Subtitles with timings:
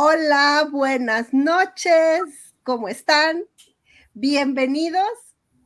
[0.00, 2.54] Hola, buenas noches.
[2.62, 3.42] ¿Cómo están?
[4.14, 5.02] Bienvenidos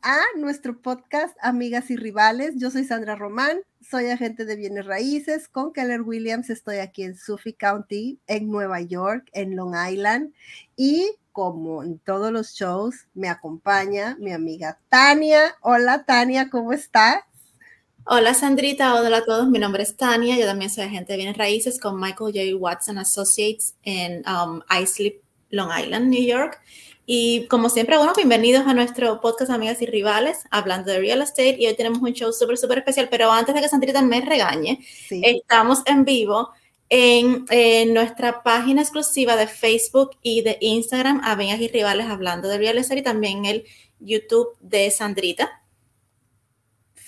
[0.00, 2.54] a nuestro podcast Amigas y Rivales.
[2.56, 5.48] Yo soy Sandra Román, soy agente de bienes raíces.
[5.48, 10.32] Con Keller Williams estoy aquí en Suffolk County, en Nueva York, en Long Island.
[10.76, 15.56] Y como en todos los shows, me acompaña mi amiga Tania.
[15.60, 17.22] Hola Tania, ¿cómo estás?
[18.04, 19.48] Hola Sandrita, hola a todos.
[19.48, 20.36] Mi nombre es Tania.
[20.36, 22.56] Yo también soy agente de bienes raíces con Michael J.
[22.56, 26.60] Watson Associates en um, Islip, Long Island, New York.
[27.06, 31.56] Y como siempre, bueno, bienvenidos a nuestro podcast Amigas y Rivales, hablando de real estate.
[31.60, 33.08] Y hoy tenemos un show súper, súper especial.
[33.08, 36.50] Pero antes de que Sandrita me regañe, estamos en vivo
[36.88, 42.58] en, en, nuestra página exclusiva de Facebook y de Instagram, Amigas y Rivales, hablando de
[42.58, 43.64] real estate, y también el
[44.00, 45.61] YouTube de Sandrita.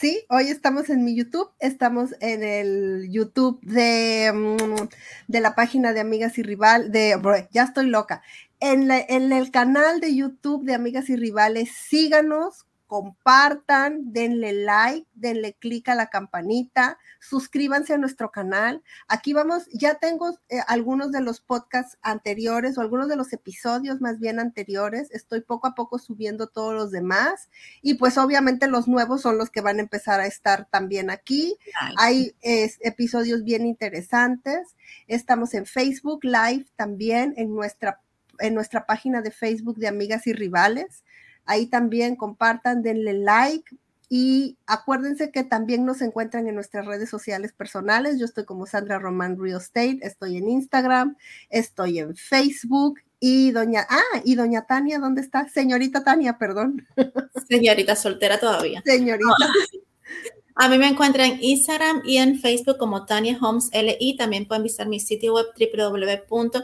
[0.04, 4.88] Sí, hoy estamos en mi YouTube, estamos en el YouTube de, mm,
[5.28, 7.18] de la página de Amigas y Rival, de,
[7.52, 8.20] ya estoy loca,
[8.60, 15.54] en, en el canal de YouTube de Amigas y Rivales, síganos, compartan, denle like, denle
[15.54, 18.84] clic a la campanita, suscríbanse a nuestro canal.
[19.08, 24.00] Aquí vamos, ya tengo eh, algunos de los podcasts anteriores o algunos de los episodios
[24.00, 25.10] más bien anteriores.
[25.10, 27.50] Estoy poco a poco subiendo todos los demás
[27.82, 31.56] y pues obviamente los nuevos son los que van a empezar a estar también aquí.
[31.98, 34.76] Hay episodios bien interesantes.
[35.08, 38.00] Estamos en Facebook Live también en nuestra
[38.40, 41.04] en nuestra página de Facebook de Amigas y Rivales.
[41.46, 43.76] Ahí también compartan, denle like
[44.08, 48.18] y acuérdense que también nos encuentran en nuestras redes sociales personales.
[48.18, 51.16] Yo estoy como Sandra Román Real Estate, estoy en Instagram,
[51.48, 55.48] estoy en Facebook y doña, ah, y doña Tania, ¿dónde está?
[55.48, 56.86] Señorita Tania, perdón.
[57.48, 58.82] Señorita soltera todavía.
[58.84, 59.34] Señorita.
[60.56, 64.16] A mí me encuentran en Instagram y en Facebook como Tania Homes LI.
[64.16, 66.62] También pueden visitar mi sitio web www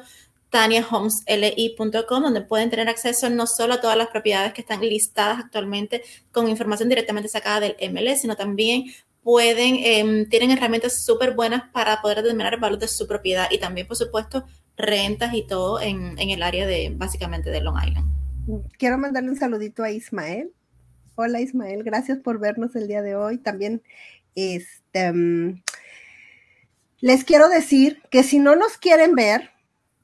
[0.51, 6.03] taniahomesli.com, donde pueden tener acceso no solo a todas las propiedades que están listadas actualmente
[6.33, 8.87] con información directamente sacada del MLS, sino también
[9.23, 13.59] pueden, em, tienen herramientas súper buenas para poder determinar el valor de su propiedad y
[13.59, 14.45] también, por supuesto,
[14.77, 18.11] rentas y todo en, el área de, básicamente, de Long Island.
[18.79, 20.53] Quiero mandarle un saludito a Ismael.
[21.15, 23.39] Hola Ismael, gracias por vernos el día de hoy.
[23.39, 23.83] También,
[24.35, 25.63] este, mm,
[27.01, 29.51] les quiero decir que si no nos quieren ver,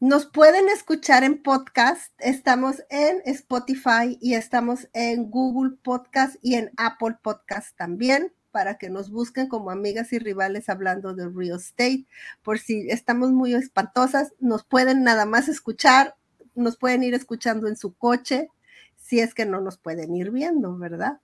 [0.00, 2.12] nos pueden escuchar en podcast.
[2.18, 8.90] Estamos en Spotify y estamos en Google Podcast y en Apple Podcast también para que
[8.90, 12.06] nos busquen como amigas y rivales hablando de real estate.
[12.42, 16.14] Por si estamos muy espantosas, nos pueden nada más escuchar,
[16.54, 18.50] nos pueden ir escuchando en su coche,
[18.98, 21.20] si es que no nos pueden ir viendo, ¿verdad?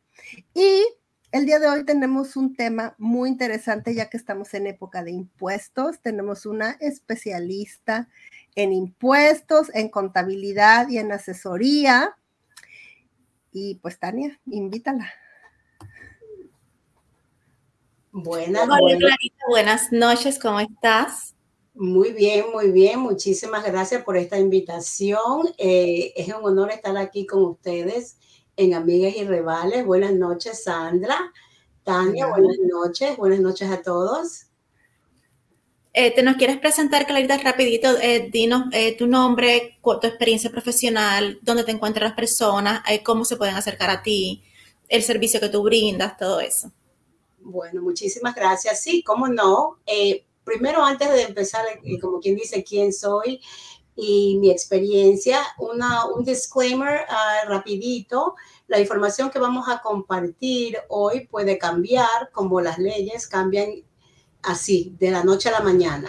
[0.54, 0.82] Y
[1.30, 5.12] el día de hoy tenemos un tema muy interesante ya que estamos en época de
[5.12, 6.00] impuestos.
[6.00, 8.08] Tenemos una especialista
[8.54, 12.16] en impuestos, en contabilidad y en asesoría.
[13.52, 15.12] Y pues Tania, invítala.
[18.10, 19.16] Buenas, Hola,
[19.48, 21.34] buenas noches, ¿cómo estás?
[21.74, 23.00] Muy bien, muy bien.
[23.00, 25.48] Muchísimas gracias por esta invitación.
[25.56, 28.18] Eh, es un honor estar aquí con ustedes
[28.56, 29.86] en Amigas y Rivales.
[29.86, 31.32] Buenas noches, Sandra.
[31.82, 33.16] Tania, buenas noches.
[33.16, 34.51] Buenas noches a todos.
[35.94, 37.98] Eh, ¿Te nos quieres presentar, Clarita, rapidito?
[38.00, 43.36] Eh, dinos eh, tu nombre, tu experiencia profesional, dónde te encuentran las personas, cómo se
[43.36, 44.42] pueden acercar a ti,
[44.88, 46.72] el servicio que tú brindas, todo eso.
[47.40, 48.82] Bueno, muchísimas gracias.
[48.82, 49.80] Sí, cómo no.
[50.44, 51.62] primero, antes de empezar,
[52.00, 53.42] como quien dice quién soy
[53.94, 58.34] y mi experiencia, un disclaimer ah, rapidito.
[58.66, 63.74] La información que vamos a compartir hoy puede cambiar, como las leyes cambian
[64.42, 66.08] así, de la noche a la mañana.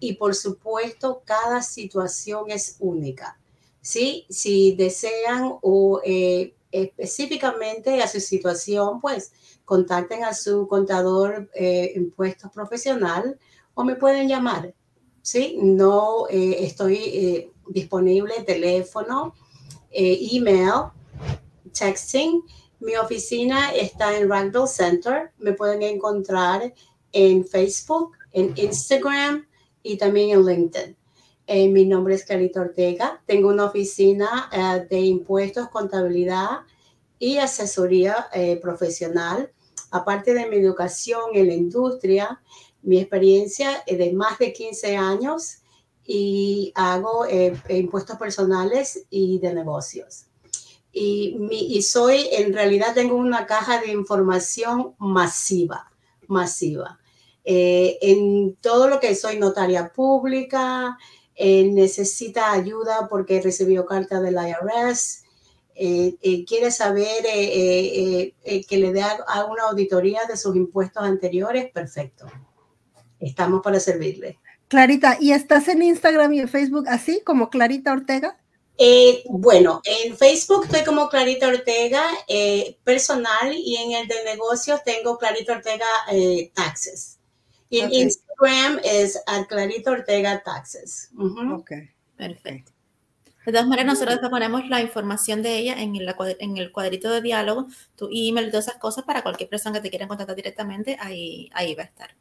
[0.00, 3.38] Y por supuesto, cada situación es única.
[3.80, 4.26] ¿sí?
[4.28, 9.32] Si desean o eh, específicamente a su situación, pues
[9.64, 12.08] contacten a su contador eh,
[12.54, 13.38] profesional
[13.74, 14.74] o me pueden llamar.
[15.22, 15.58] ¿sí?
[15.60, 19.34] No eh, estoy eh, disponible, teléfono,
[19.90, 20.90] email,
[21.72, 22.42] texting.
[22.80, 25.32] Mi oficina está en Randall Center.
[25.38, 26.74] Me pueden encontrar
[27.12, 29.46] en Facebook, en Instagram
[29.82, 30.96] y también en LinkedIn.
[31.48, 33.22] Eh, mi nombre es Carita Ortega.
[33.24, 36.62] Tengo una oficina eh, de impuestos, contabilidad
[37.20, 39.52] y asesoría eh, profesional.
[39.92, 42.42] Aparte de mi educación en la industria,
[42.82, 45.58] mi experiencia es de más de 15 años
[46.04, 47.26] y hago
[47.68, 50.26] impuestos personales y de negocios.
[50.92, 55.90] Y, y soy, en realidad, tengo una caja de información masiva,
[56.28, 56.98] masiva.
[57.44, 60.98] Eh, en todo lo que soy notaria pública,
[61.36, 65.22] eh, necesita ayuda porque recibió carta del IRS,
[65.76, 69.04] eh, quiere saber que le dé
[69.48, 72.26] una auditoría de sus impuestos anteriores, perfecto.
[73.20, 74.40] Estamos para servirle.
[74.68, 78.38] Clarita, ¿y estás en Instagram y en Facebook así como Clarita Ortega?
[79.28, 82.02] Bueno, en Facebook estoy como Clarita Ortega
[82.84, 85.86] personal y en el de negocios tengo Clarita Ortega
[86.54, 87.18] Taxes.
[87.68, 91.10] Y en Instagram es a Clarita Ortega Taxes.
[91.52, 91.72] Ok,
[92.16, 92.72] perfecto.
[93.46, 97.08] De todas maneras, nosotros te ponemos la información de ella en el, en el cuadrito
[97.10, 100.96] de diálogo, tu email, todas esas cosas para cualquier persona que te quiera contactar directamente,
[101.00, 102.16] ahí, ahí va a estar.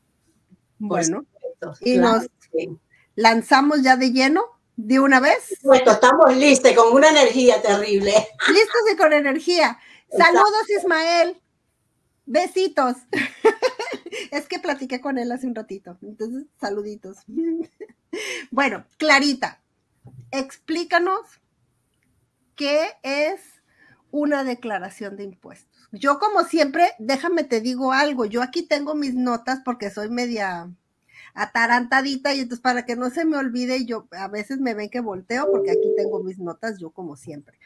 [0.78, 1.26] Bueno,
[1.82, 2.28] y nos
[3.16, 4.44] lanzamos ya de lleno
[4.76, 5.58] de una vez.
[5.64, 8.12] Bueno, estamos listos con una energía terrible.
[8.48, 9.80] Listos y con energía.
[10.10, 11.42] Saludos, Ismael.
[12.26, 12.96] Besitos.
[14.32, 15.98] es que platiqué con él hace un ratito.
[16.02, 17.18] Entonces, saluditos.
[18.52, 19.62] bueno, Clarita,
[20.32, 21.22] explícanos
[22.56, 23.42] qué es
[24.12, 25.90] una declaración de impuestos.
[25.92, 28.26] Yo, como siempre, déjame te digo algo.
[28.26, 30.70] Yo aquí tengo mis notas porque soy media
[31.36, 35.02] atarantadita y entonces para que no se me olvide, yo a veces me ven que
[35.02, 37.60] volteo porque aquí tengo mis notas, yo como siempre.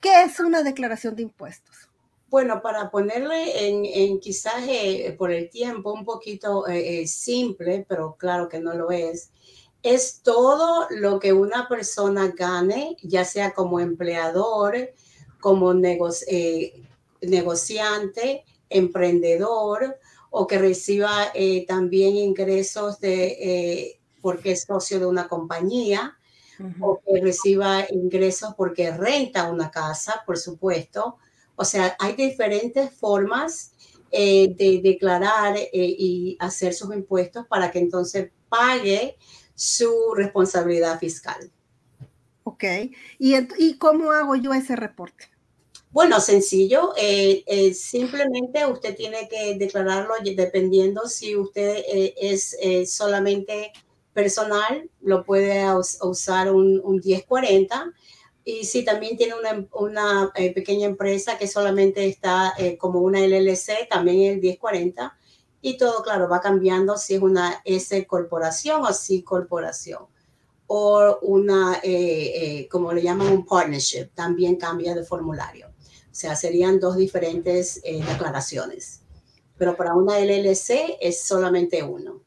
[0.00, 1.88] ¿Qué es una declaración de impuestos?
[2.28, 8.16] Bueno, para ponerle en, quizás eh, por el tiempo un poquito eh, eh, simple, pero
[8.18, 9.30] claro que no lo es,
[9.82, 14.90] es todo lo que una persona gane, ya sea como empleador,
[15.40, 15.72] como
[17.22, 19.98] negociante, emprendedor,
[20.36, 21.32] o que reciba
[21.68, 26.16] también ingresos de, porque es socio de una compañía,
[26.80, 31.18] o que reciba ingresos porque renta una casa, por supuesto
[31.56, 33.72] o sea, hay diferentes formas
[34.10, 39.16] eh, de declarar eh, y hacer sus impuestos para que entonces pague
[39.54, 41.50] su responsabilidad fiscal.
[42.44, 42.64] Ok.
[43.18, 45.28] ¿Y, cómo hago yo ese reporte?
[45.94, 46.92] Bueno, sencillo.
[46.96, 52.56] Eh, simplemente usted tiene que declararlo dependiendo si usted es
[52.92, 53.72] solamente
[54.12, 55.64] personal, lo puede
[56.02, 57.94] usar un, un 1040
[58.44, 59.34] y si también tiene
[59.70, 65.16] una, eh, pequeña empresa que solamente está eh, como una LLC, también el 1040.
[65.62, 70.06] Y todo, claro, va cambiando si es una S corporación o C corporación.
[70.66, 75.73] O una, eh, como le llaman, un partnership, también cambia de formulario.
[76.14, 79.00] O sea, serían dos diferentes declaraciones.
[79.58, 82.20] Pero para una LLC es solamente uno.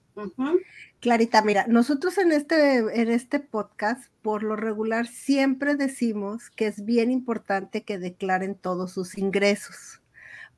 [0.99, 6.83] Clarita, mira, nosotros en este, en este podcast, por lo regular, siempre decimos que es
[6.83, 10.01] bien importante que declaren todos sus ingresos,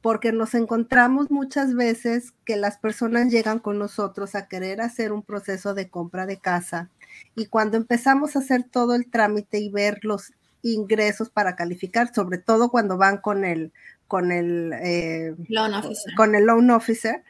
[0.02, 5.22] porque nos encontramos muchas veces que las personas llegan con nosotros a querer hacer un
[5.22, 6.90] proceso de compra de casa
[7.36, 12.38] y cuando empezamos a hacer todo el trámite y ver los ingresos para calificar, sobre
[12.38, 13.72] todo cuando van con el,
[14.08, 16.16] con el, eh, loan officer.
[16.16, 17.24] con el loan officer,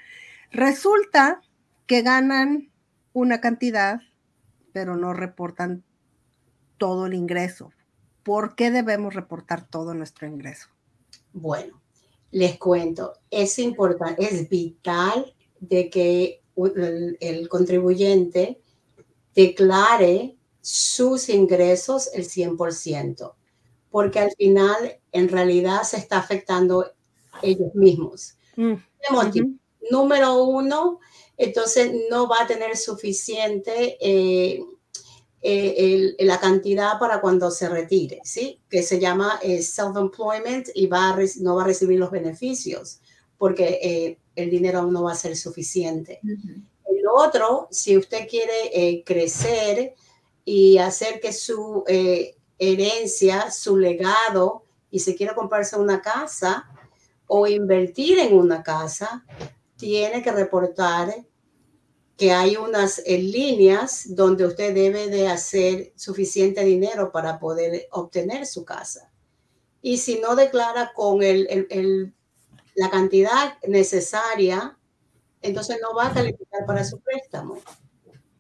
[0.52, 1.42] resulta
[1.86, 2.70] que ganan
[3.14, 4.02] una cantidad,
[4.74, 5.84] pero no reportan
[6.78, 7.72] todo el ingreso.
[8.24, 10.70] ¿Por qué debemos reportar todo nuestro ingreso?
[11.34, 11.82] Bueno,
[12.32, 16.42] les cuento, es importante, es vital de que
[17.20, 18.62] el, contribuyente
[19.36, 20.36] declare
[20.72, 23.34] sus ingresos el 100%,
[23.90, 26.94] porque al final en realidad se está afectando
[27.42, 28.36] ellos mismos.
[28.56, 28.74] Mm,
[29.90, 31.00] Número uno,
[31.38, 34.62] entonces no va a tener suficiente eh,
[35.42, 38.62] eh, la cantidad para cuando se retire, ¿sí?
[38.70, 43.00] Que se llama eh, self-employment y va no va a recibir los beneficios
[43.40, 46.20] porque el dinero no va a ser suficiente.
[46.24, 49.96] El otro, si usted quiere crecer
[50.52, 51.84] y hacer que su
[52.58, 56.68] herencia, su legado, y se quiere comprarse una casa
[57.28, 59.24] o invertir en una casa,
[59.78, 61.24] tiene que reportar
[62.18, 68.66] que hay unas líneas donde usted debe de hacer suficiente dinero para poder obtener su
[68.66, 69.12] casa.
[69.84, 72.12] Y si no declara con el,
[72.74, 74.80] la cantidad necesaria,
[75.44, 77.60] entonces no va a calificar para su préstamo.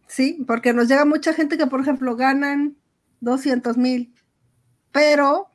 [0.10, 2.76] Sí, porque nos llega mucha gente que, por ejemplo, ganan
[3.22, 4.16] 200 mil,
[4.92, 5.50] pero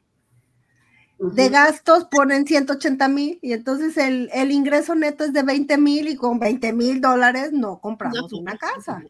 [1.19, 6.17] de gastos ponen 180 mil y entonces el, ingreso neto es de 20 mil y
[6.17, 9.03] con 20 mil dólares no compramos una casa.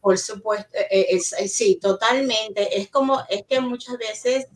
[0.00, 2.80] Por supuesto, eh, eh, eh, sí, totalmente.
[2.80, 4.46] Es como, es que muchas veces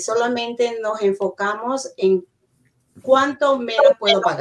[0.00, 2.24] solamente nos enfocamos en
[3.02, 4.40] cuánto menos puedo pagar.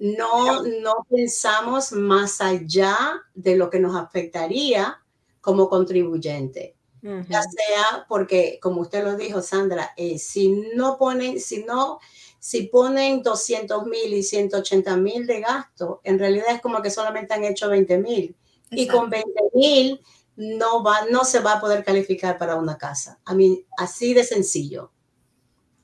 [0.00, 4.98] No, no pensamos más allá de lo que nos afectaría
[5.40, 6.74] como contribuyente.
[7.02, 11.98] Ya sea porque, como usted lo dijo, Sandra, eh, si no ponen, si no,
[12.38, 17.32] si ponen 200 mil y 180 mil de gasto, en realidad es como que solamente
[17.32, 18.36] han hecho 20 mil.
[18.70, 20.00] Y con 20 mil
[20.36, 23.18] no, va, no se va a poder calificar para una casa.
[23.24, 24.92] A mí, así de sencillo,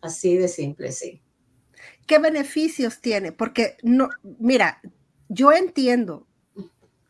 [0.01, 1.23] así de simple, sí.
[2.07, 3.33] ¿Qué beneficios tiene?
[3.33, 4.09] Porque no,
[4.39, 4.81] mira,
[5.29, 6.27] yo entiendo,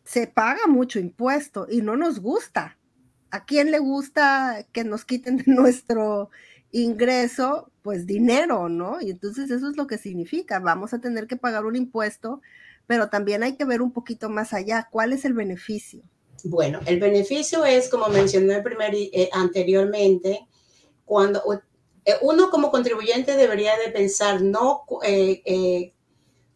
[0.05, 2.79] se paga mucho impuesto y no nos gusta.
[3.31, 6.31] ¿A quién le gusta que nos quiten de nuestro
[6.71, 7.71] ingreso?
[7.83, 9.01] Pues dinero, ¿no?
[9.01, 10.61] Y entonces eso es lo que significa.
[10.61, 12.41] Vamos a tener que pagar un impuesto,
[12.87, 14.89] pero también hay que ver un poquito más allá.
[14.91, 16.03] ¿Cuál es el beneficio?
[16.45, 20.47] Bueno, el beneficio es, como mencioné primer, eh, anteriormente,
[21.05, 21.43] cuando
[22.23, 25.93] uno como contribuyente debería de pensar no eh,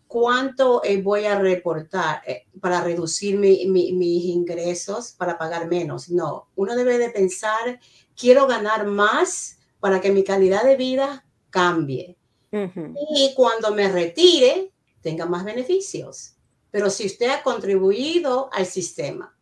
[0.07, 2.23] cuánto voy a reportar
[2.61, 6.09] para reducir mis ingresos para pagar menos.
[6.11, 7.81] No, uno debe de pensar,
[8.17, 12.17] quiero ganar más para que mi calidad de vida cambie.
[12.53, 16.35] Y cuando me retire, tenga más beneficios.
[16.71, 19.37] Pero si usted ha contribuido al sistema,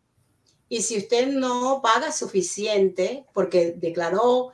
[0.69, 4.51] y si usted no paga suficiente porque declaró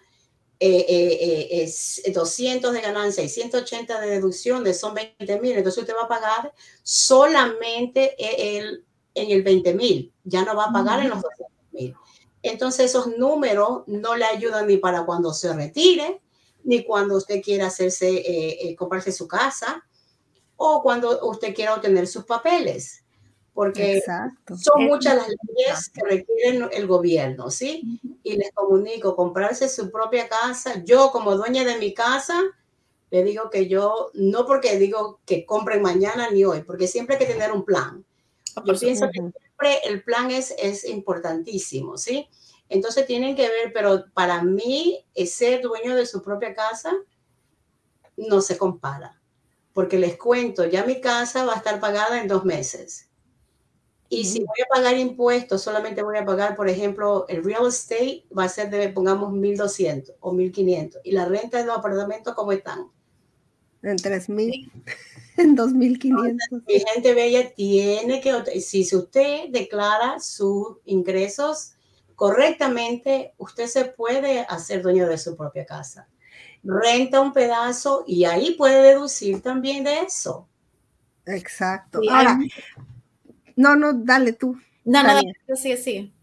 [0.59, 1.71] eh, eh,
[2.05, 6.07] eh, 200 de ganancia y 180 de deducciones, son 20 mil, entonces usted va a
[6.07, 11.47] pagar solamente el, en el 20 mil, ya no va a pagar en los 200
[11.71, 11.95] mil.
[12.41, 16.21] Entonces esos números no le ayudan ni para cuando se retire,
[16.63, 19.85] ni cuando usted quiera hacerse, eh, comprarse su casa,
[20.55, 23.04] o cuando usted quiera obtener sus papeles
[23.55, 24.03] porque
[24.47, 28.01] son muchas las leyes que requieren el gobierno, ¿sí?
[28.21, 32.43] Y les comunico, comprarse su propia casa, yo como dueña de mi casa,
[33.11, 37.25] le digo que yo, no porque digo que compren mañana ni hoy, porque siempre hay
[37.25, 38.03] que tener un plan.
[38.65, 42.27] Yo pienso que siempre el plan es, es importantísimo, ¿sí?
[42.67, 46.91] Entonces tienen que ver, pero para mí ser dueño de su propia casa
[48.17, 49.21] no se compara,
[49.71, 53.07] porque les cuento, ya mi casa va a estar pagada en dos meses
[54.09, 58.25] y si voy a pagar impuestos, solamente voy a pagar, por ejemplo, el real estate
[58.37, 60.99] va a ser de, pongamos, 1.200 o 1.500.
[61.03, 62.87] ¿Y la renta de los apartamentos cómo están?
[63.81, 64.71] En 3.000,
[65.37, 66.63] en 2.500.
[66.67, 71.73] Mi gente bella tiene que, si usted declara sus ingresos
[72.15, 76.07] correctamente, usted se puede hacer dueño de su propia casa.
[76.63, 80.47] Renta un pedazo y ahí puede deducir también de eso.
[81.25, 82.01] Exacto.
[82.09, 82.39] Ahora,
[83.55, 84.57] no, no, dale tú.
[84.83, 85.21] No, no,
[85.55, 86.13] sí, sí.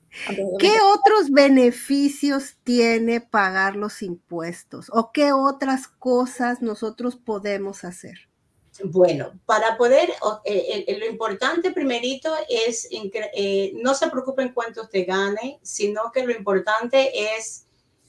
[0.58, 4.90] ¿Qué otros beneficios tiene pagar los impuestos?
[4.92, 8.28] ¿O qué otras cosas nosotros podemos hacer?
[8.84, 10.10] Bueno, para poder,
[10.44, 16.32] eh, lo importante primerito es, eh, no se preocupen cuánto usted gane, sino que lo
[16.32, 17.66] importante es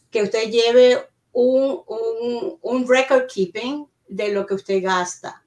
[0.09, 5.43] que usted lleve un, un, un record keeping de lo que usted gasta,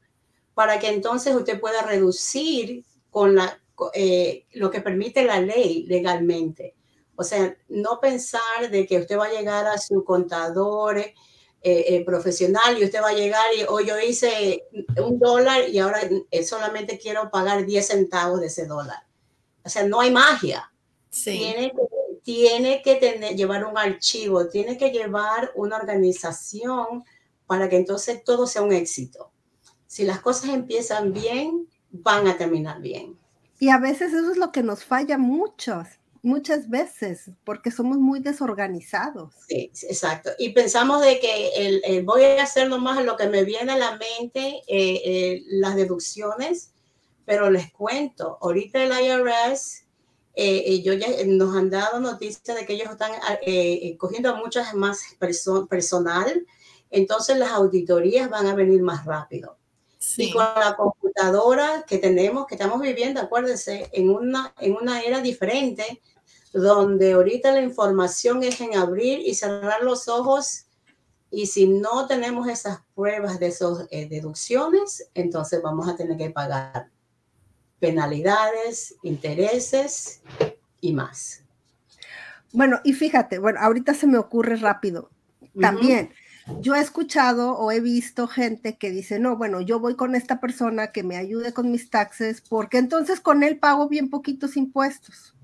[0.55, 3.59] para que entonces usted pueda reducir con la,
[3.95, 6.75] eh, lo que permite la ley legalmente.
[7.17, 11.15] O sea, no pensar de que usted va a llegar a su contador eh,
[11.63, 14.65] eh, profesional y usted va a llegar y hoy yo hice
[15.03, 16.01] un dólar y ahora
[16.47, 19.07] solamente quiero pagar 10 centavos de ese dólar.
[19.65, 20.71] O sea, no hay magia.
[21.11, 27.05] Tiene que, tiene que tener, llevar un archivo, tiene que llevar una organización
[27.47, 29.33] para que entonces todo sea un éxito.
[29.87, 33.19] Si las cosas empiezan bien, van a terminar bien.
[33.59, 38.21] Y a veces eso es lo que nos falla muchas, muchas veces, porque somos muy
[38.21, 39.33] desorganizados.
[39.49, 40.31] Sí, exacto.
[40.39, 43.93] Y pensamos de que el, voy a hacer nomás lo que me viene a la
[43.93, 46.73] mente, eh, eh, las deducciones,
[47.25, 49.85] pero les cuento, ahorita el IRS,
[50.35, 53.13] eh, yo ya nos han dado noticia de que ellos están
[53.97, 55.01] cogiendo a muchas más
[55.69, 56.47] personal,
[56.91, 59.57] entonces las auditorías van a venir más rápido.
[60.17, 65.21] Y con la computadora que tenemos, que estamos viviendo, acuérdense, en una, en una era
[65.21, 66.01] diferente,
[66.53, 70.67] donde ahorita la información es en abrir y cerrar los ojos.
[71.31, 76.31] Y si no tenemos esas pruebas de esas eh, deducciones, entonces vamos a tener que
[76.31, 76.89] pagar
[77.79, 80.23] penalidades, intereses
[80.81, 81.43] y más.
[82.53, 85.11] Bueno, y fíjate, bueno, ahorita se me ocurre rápido.
[85.61, 86.13] También,
[86.61, 90.41] yo he escuchado o he visto gente que dice, no, bueno, yo voy con esta
[90.41, 95.35] persona que me ayude con mis taxes, porque entonces con él pago bien poquitos impuestos,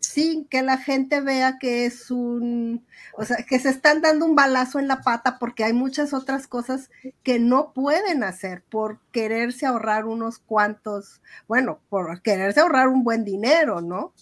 [0.00, 2.84] sin que la gente vea que es un,
[3.16, 6.46] o sea, que se están dando un balazo en la pata porque hay muchas otras
[6.46, 6.90] cosas
[7.22, 13.24] que no pueden hacer por quererse ahorrar unos cuantos, bueno, por quererse ahorrar un buen
[13.24, 14.12] dinero, ¿no?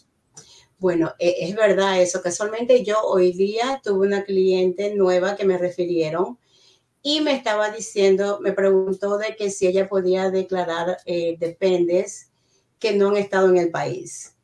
[0.82, 2.20] Bueno, e, es verdad eso.
[2.20, 6.40] Casualmente yo hoy día tuve una cliente nueva que me refirieron
[7.02, 12.32] y me estaba diciendo, me preguntó de que si ella podía declarar eh, dependes
[12.80, 14.34] que no han estado en el país.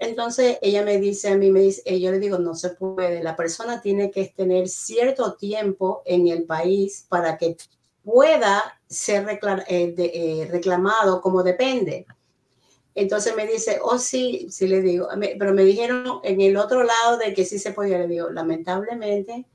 [0.00, 3.36] Entonces ella me dice a mí, me eh, yo le digo, no se puede, la
[3.36, 7.56] persona tiene que tener cierto tiempo en el país para que
[8.02, 9.28] pueda ser
[9.68, 12.04] eh, eh, reclamado como depende.
[12.94, 17.16] Entonces me dice, oh sí, sí le digo, pero me dijeron en el otro lado
[17.16, 19.46] de que sí se podía, le digo, lamentablemente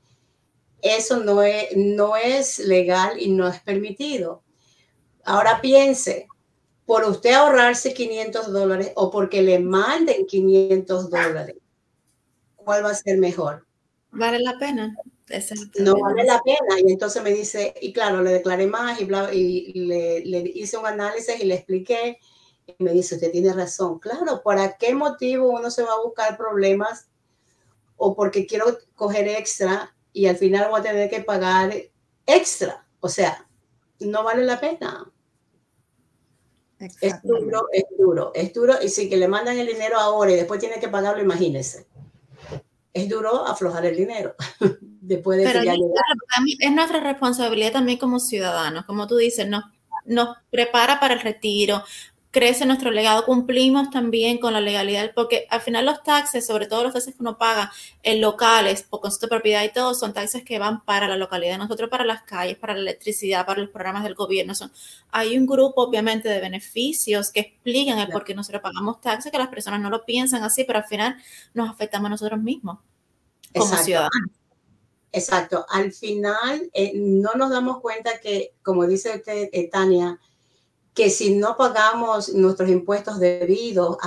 [0.80, 4.42] eso no es, no es legal y no es permitido.
[5.24, 6.26] Ahora piense,
[6.86, 11.56] por usted ahorrarse 500 dólares o porque le manden 500 dólares,
[12.56, 13.66] ¿cuál va a ser mejor?
[14.10, 14.94] Vale la pena.
[15.78, 16.78] no vale la pena.
[16.84, 21.40] Y entonces me dice, y claro, le declaré más y, y le, hice un análisis
[21.40, 22.18] y le expliqué.
[22.66, 23.98] Y me dice, usted tiene razón.
[23.98, 27.08] Claro, ¿para qué motivo uno se va a buscar problemas?
[27.96, 31.72] O porque quiero coger extra y al final voy a tener que pagar
[32.26, 32.86] extra.
[33.00, 33.46] O sea,
[34.00, 35.10] no vale la pena.
[37.00, 38.74] Es duro, es duro, es duro.
[38.82, 41.86] Y si que le mandan el dinero ahora y después tiene que pagarlo, imagínense.
[42.92, 44.34] Es duro aflojar el dinero
[44.80, 45.74] después de que ya
[46.60, 49.64] Es nuestra responsabilidad también como ciudadanos, como tú dices, nos,
[50.04, 51.82] nos prepara para el retiro,
[52.34, 56.82] crece nuestro legado, cumplimos también con la legalidad, porque al final los taxes, sobre todo
[56.82, 57.70] los taxes que uno paga
[58.02, 61.58] en locales, por concepto de propiedad y todo, son taxes que van para la localidad,
[61.58, 64.52] nosotros para las calles, para la electricidad, para los programas del gobierno.
[64.56, 64.72] Son,
[65.12, 69.38] hay un grupo, obviamente, de beneficios que explican el por qué nosotros pagamos taxes, que
[69.38, 71.16] las personas no lo piensan así, pero al final
[71.54, 72.78] nos afectamos a nosotros mismos
[73.54, 74.30] como ciudadanos.
[75.12, 75.64] Exacto.
[75.68, 80.18] Al final eh, no nos damos cuenta que, como dice usted, eh, Tania,
[80.94, 83.98] que si no pagamos nuestros impuestos debidos,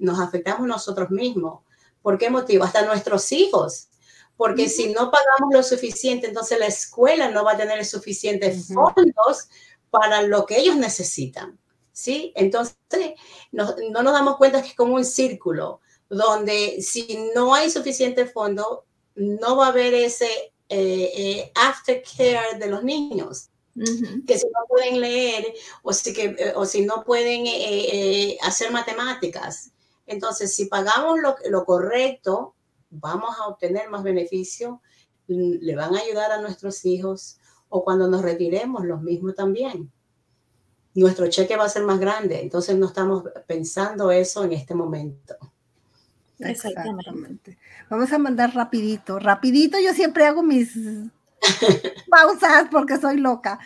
[0.00, 1.60] nos afectamos nosotros mismos.
[2.02, 2.64] ¿Por qué motivo?
[2.64, 3.88] Hasta nuestros hijos.
[4.36, 9.48] Porque si no pagamos lo suficiente, entonces la escuela no va a tener suficientes fondos
[9.90, 11.58] para lo que ellos necesitan.
[11.92, 12.32] ¿Sí?
[12.34, 12.76] Entonces,
[13.52, 18.26] no, no, nos damos cuenta que es como un círculo, donde si no hay suficiente
[18.26, 20.26] fondo, no va a haber ese
[20.68, 25.46] eh, eh, aftercare de los niños que si no pueden leer
[25.82, 29.72] o si, que, eh, o si no pueden eh, eh, hacer matemáticas.
[30.06, 32.54] Entonces, si pagamos lo, lo, correcto,
[32.90, 34.82] vamos a obtener más beneficio,
[35.26, 39.90] le van a ayudar a nuestros hijos o cuando nos retiremos, los mismos también.
[40.94, 45.36] Nuestro cheque va a ser más grande, entonces no estamos pensando eso en este momento.
[46.38, 47.56] Exactamente.
[47.88, 49.78] Vamos a mandar rapidito, rapidito.
[49.78, 50.76] Yo siempre hago mis
[52.10, 53.58] pausas porque soy loca.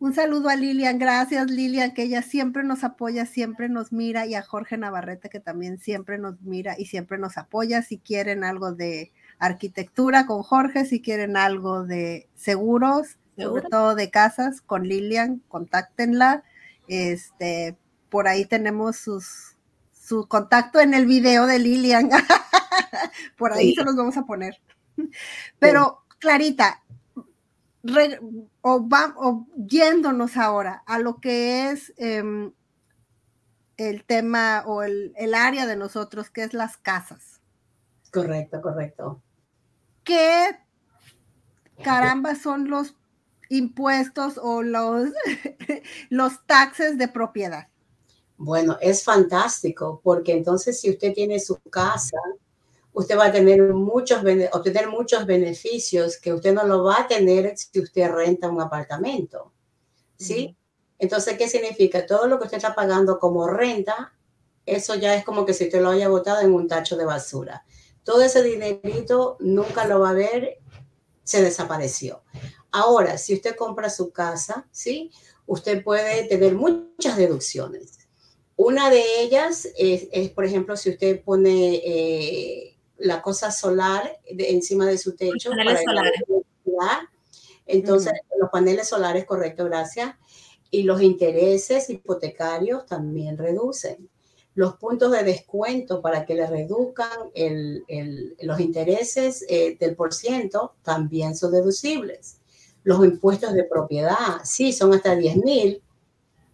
[0.00, 4.34] Un saludo a Lilian, gracias Lilian, que ella siempre nos apoya, siempre nos mira, y
[4.34, 7.80] a Jorge Navarrete, que también siempre nos mira y siempre nos apoya.
[7.80, 14.10] Si quieren algo de arquitectura con Jorge, si quieren algo de seguros, sobre todo de
[14.10, 16.44] casas, con Lilian, contáctenla.
[16.86, 17.76] Este,
[18.10, 19.56] por ahí tenemos sus,
[19.92, 22.10] su contacto en el video de Lilian.
[23.38, 24.60] por ahí se los vamos a poner.
[25.58, 26.83] Pero, Clarita,
[28.62, 32.52] o, va, o yéndonos ahora a lo que es em,
[33.76, 37.40] el tema o el, el, área de nosotros, que es las casas.
[38.10, 39.20] Correcto, correcto.
[40.04, 40.58] ¿Qué
[41.82, 42.94] caramba son los
[43.48, 45.10] impuestos o los,
[46.10, 47.68] los taxes de propiedad?
[48.36, 52.18] Bueno, es fantástico porque entonces si usted tiene su casa,
[52.94, 57.54] usted va a tener muchos, obtener muchos beneficios que usted no lo va a tener
[57.58, 59.52] si usted renta un apartamento.
[60.16, 60.56] ¿Sí?
[60.98, 62.06] Entonces, ¿qué significa?
[62.06, 64.14] Todo lo que usted está pagando como renta,
[64.64, 67.66] eso ya es como que si usted lo haya botado en un tacho de basura.
[68.04, 70.58] Todo ese dinerito nunca lo va a ver,
[71.24, 72.22] se desapareció.
[72.70, 75.10] Ahora, si usted compra su casa, ¿sí?
[75.46, 77.98] Usted puede tener muchas deducciones.
[78.56, 84.86] Una de ellas es, por ejemplo, si usted pone eh, la cosa solar de, encima
[84.86, 85.50] de su techo.
[85.50, 87.08] Los paneles solares.
[87.66, 90.14] Entonces, los paneles solares, correcto, gracias.
[90.70, 94.08] Y los intereses hipotecarios también reducen.
[94.54, 100.14] Los puntos de descuento para que le reduzcan el, el, los intereses eh, del por
[100.14, 102.38] ciento también son deducibles.
[102.84, 105.82] Los impuestos de propiedad, sí, son hasta 10 mil,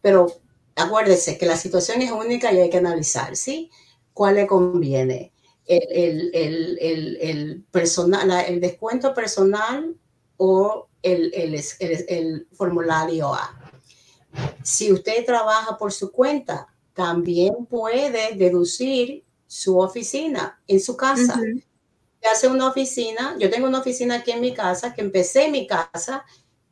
[0.01, 0.33] pero
[0.77, 3.71] acuérdese que la situación es única y hay que analizar, ¿sí?
[4.15, 5.33] ¿Cuál le conviene?
[5.71, 9.95] El, el, el, el personal, el descuento personal
[10.37, 13.73] o el, el, formulario A.
[14.63, 21.41] Si usted trabaja por su cuenta, también puede deducir su oficina en su casa.
[22.31, 25.67] Hace una oficina, yo tengo una oficina aquí en mi casa, que empecé en mi
[25.67, 26.25] casa,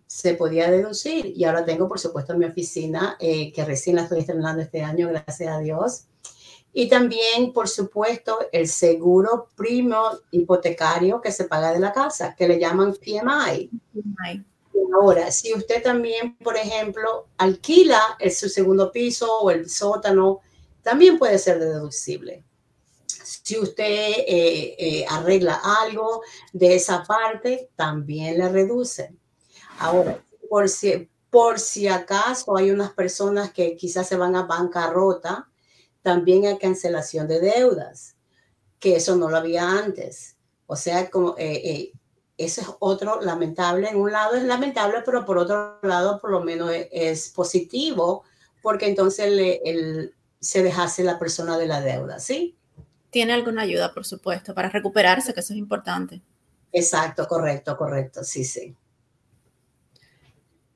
[0.06, 4.20] se podía deducir y ahora tengo, por supuesto, mi oficina, eh, que recién la estoy
[4.20, 6.07] estrenando este año, gracias a Dios.
[6.78, 12.46] Y también, por supuesto, el seguro primo hipotecario que se paga de la casa, que
[12.46, 13.68] le llaman PMI.
[14.94, 20.38] Ahora, si usted también, por ejemplo, alquila el, su segundo piso o el sótano,
[20.80, 22.44] también puede ser deducible.
[23.08, 29.16] Si usted eh, eh, arregla algo de esa parte, también le reduce.
[29.80, 35.48] Ahora, por si, por si acaso hay unas personas que quizás se van a bancarrota,
[36.02, 38.16] también hay cancelación de deudas,
[38.78, 40.36] que eso no lo había antes.
[40.66, 41.92] O sea, como eh, eh,
[42.36, 43.88] eso es otro lamentable.
[43.88, 48.24] En un lado es lamentable, pero por otro lado, por lo menos es, positivo,
[48.62, 52.56] porque entonces le, se dejase la persona de la deuda, ¿sí?
[53.10, 56.22] Tiene alguna ayuda, por supuesto, para recuperarse, que eso es importante.
[56.72, 58.76] Exacto, correcto, correcto, sí, sí.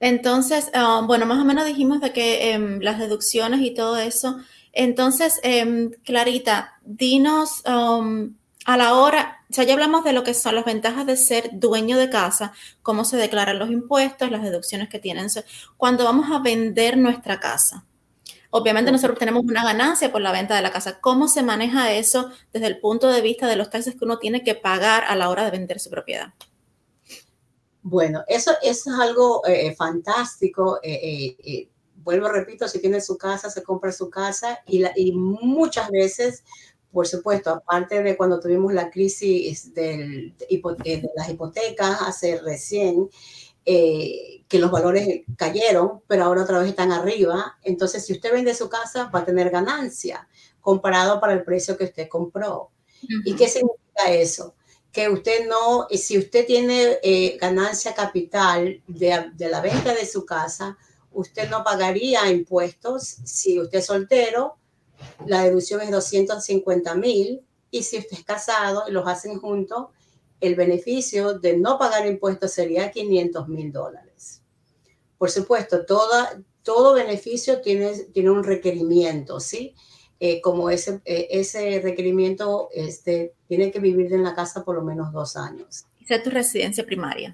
[0.00, 4.38] Entonces, ah, bueno, más o menos dijimos de que em, las deducciones y todo eso
[4.72, 10.34] entonces, em, Clarita, dinos um, a la hora, o sea, ya hablamos de lo que
[10.34, 14.88] son las ventajas de ser dueño de casa, cómo se declaran los impuestos, las deducciones
[14.88, 15.28] que tienen.
[15.76, 17.84] Cuando vamos a vender nuestra casa,
[18.50, 21.00] obviamente nosotros tenemos una ganancia por la venta de la casa.
[21.00, 24.42] ¿Cómo se maneja eso desde el punto de vista de los taxes que uno tiene
[24.42, 26.32] que pagar a la hora de vender su propiedad?
[27.82, 30.78] Bueno, eso, es algo eh, fantástico.
[30.82, 31.68] Eh, eh,
[32.02, 36.44] vuelvo, repito, si tiene su casa, se compra su casa y, y muchas veces,
[36.92, 43.08] por supuesto, aparte de cuando tuvimos la crisis del, de las hipotecas hace recién,
[43.64, 47.58] eh, que los valores cayeron, pero ahora otra vez están arriba.
[47.62, 50.28] Entonces, si usted vende su casa, va a tener ganancia
[50.60, 52.70] comparado para el precio que usted compró.
[53.24, 54.54] ¿Y qué significa eso?
[54.92, 60.26] Que usted no, si usted tiene eh, ganancia capital de, de la venta de su
[60.26, 60.76] casa,
[61.14, 64.56] usted no pagaría impuestos si usted es soltero,
[65.26, 69.86] la deducción es 250 mil y si usted es casado y los hacen juntos,
[70.40, 74.42] el beneficio de no pagar impuestos sería 500 mil dólares.
[75.16, 79.74] Por supuesto, toda, todo beneficio tiene, tiene un requerimiento, ¿sí?
[80.18, 84.82] Eh, como ese, eh, ese requerimiento este, tiene que vivir en la casa por lo
[84.82, 85.84] menos dos años.
[85.98, 87.32] Y tu residencia primaria.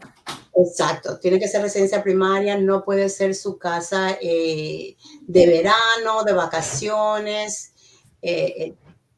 [0.54, 6.32] Exacto, tiene que ser residencia primaria, no puede ser su casa eh, de verano, de
[6.32, 7.72] vacaciones,
[8.20, 8.74] eh, eh,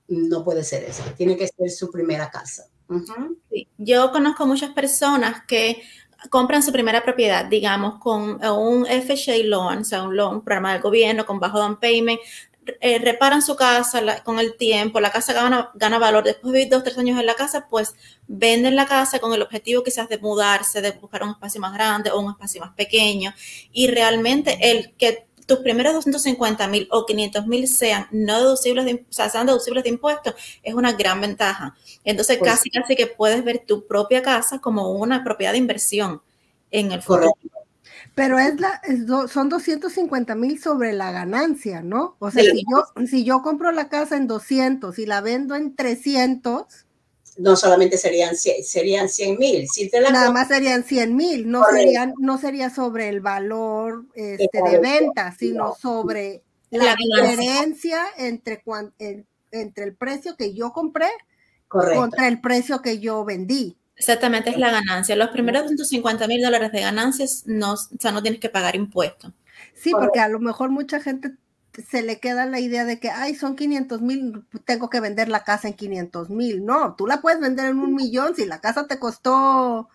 [0.08, 2.66] no puede ser eso, tiene que ser su primera casa.
[3.78, 5.80] Yo conozco muchas personas que
[6.28, 10.82] compran su primera propiedad, digamos, con un FHA loan, o sea, un loan, programa del
[10.82, 12.20] gobierno con bajo down payment,
[12.80, 16.72] eh, reparan su casa con el tiempo, la casa gana, gana valor, después de vivir
[16.72, 17.94] dos, tres años en la casa, pues
[18.26, 22.10] venden la casa con el objetivo quizás de mudarse, de buscar un espacio más grande
[22.10, 23.32] o un espacio más pequeño.
[23.72, 28.94] Y realmente el que tus primeros 250 mil o 500 mil sean no deducibles, de,
[28.94, 31.74] o sea, sean deducibles de impuestos, es una gran ventaja.
[32.04, 36.22] Entonces, pues casi, casi que puedes ver tu propia casa como una propiedad de inversión
[36.70, 37.36] en el futuro.
[38.14, 38.80] Pero es la,
[39.28, 42.16] son 250 mil sobre la ganancia, ¿no?
[42.18, 45.74] O sea, si yo, si yo compro la casa en 200 y la vendo en
[45.76, 46.64] 300.
[47.38, 49.68] No solamente serían, serían 100 mil.
[49.68, 54.78] Si nada más serían 100 mil, no, serían, no sería sobre el valor este, de
[54.78, 58.62] venta, sino sobre la, diferencia entre,
[59.52, 61.08] entre el precio que yo compré
[61.68, 63.79] contra el precio que yo vendí.
[64.00, 65.14] Exactamente, es la ganancia.
[65.14, 69.30] Los primeros 250 mil dólares de ganancias no, o sea, no tienes que pagar impuestos.
[69.74, 71.34] Sí, porque a lo mejor mucha gente
[71.86, 75.44] se le queda la idea de que, ay, son 500 mil, tengo que vender la
[75.44, 76.64] casa en 500 mil.
[76.64, 78.34] No, tú la puedes vender en un millón.
[78.34, 79.90] Si la casa te costó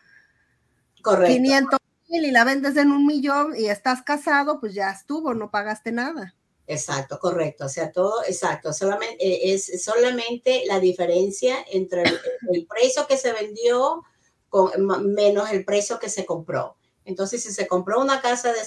[1.04, 5.50] 500 mil y la vendes en un millón y estás casado, pues ya estuvo, no
[5.50, 6.36] pagaste nada.
[6.68, 7.66] Exacto, correcto.
[7.66, 8.74] O sea, todo, exacto.
[8.74, 12.04] Solamente, eh, es solamente la diferencia entre
[12.52, 14.04] el, precio que se vendió
[14.50, 14.72] con,
[15.14, 16.76] menos el precio que se compró.
[17.04, 18.60] Entonces, si se compró una casa de,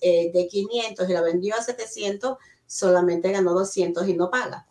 [0.00, 4.68] eh, de 500 y la vendió a 700, solamente ganó 200 y no paga.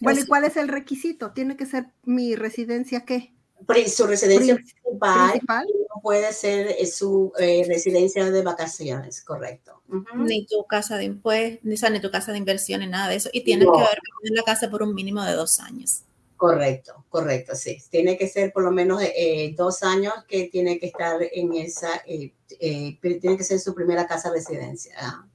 [0.00, 1.32] Bueno, ¿y cuál es el requisito?
[1.32, 3.34] ¿Tiene que ser mi residencia qué?
[3.88, 5.40] Su residencia principal,
[5.94, 9.80] no puede ser eh, su residencia de vacaciones, correcto
[10.16, 13.30] ni tu casa de impuestos, ni, tu casa de inversión, ni nada de eso.
[13.32, 16.02] Y tienes que haber en la casa por un mínimo de dos años.
[16.36, 17.82] Correcto, correcto, sí.
[17.90, 22.02] Tiene que ser por lo menos eh, dos años que tiene que estar en esa,
[22.06, 24.94] eh, eh, tiene que ser su primera casa de residencia.
[24.98, 25.26] Ah,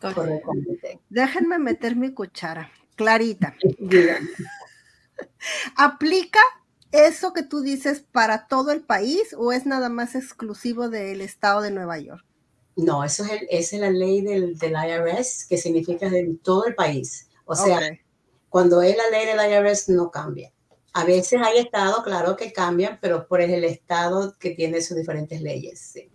[0.00, 1.00] correctamente.
[1.08, 2.70] Déjenme meter mi cuchara.
[2.94, 3.56] Clarita.
[5.76, 6.40] ¿Aplica
[6.94, 11.60] eso que tú dices para todo el país o es nada más exclusivo del estado
[11.60, 12.24] de Nueva York?
[12.76, 16.66] No, eso es, el, esa es la ley del, del, IRS, que significa de todo
[16.66, 17.28] el país.
[17.46, 17.80] O sea,
[18.48, 20.52] cuando es la ley del IRS no cambia.
[20.92, 25.40] A veces hay estados, claro, que cambian, pero por el estado que tiene sus diferentes
[25.40, 25.80] leyes.
[25.80, 26.10] Sí.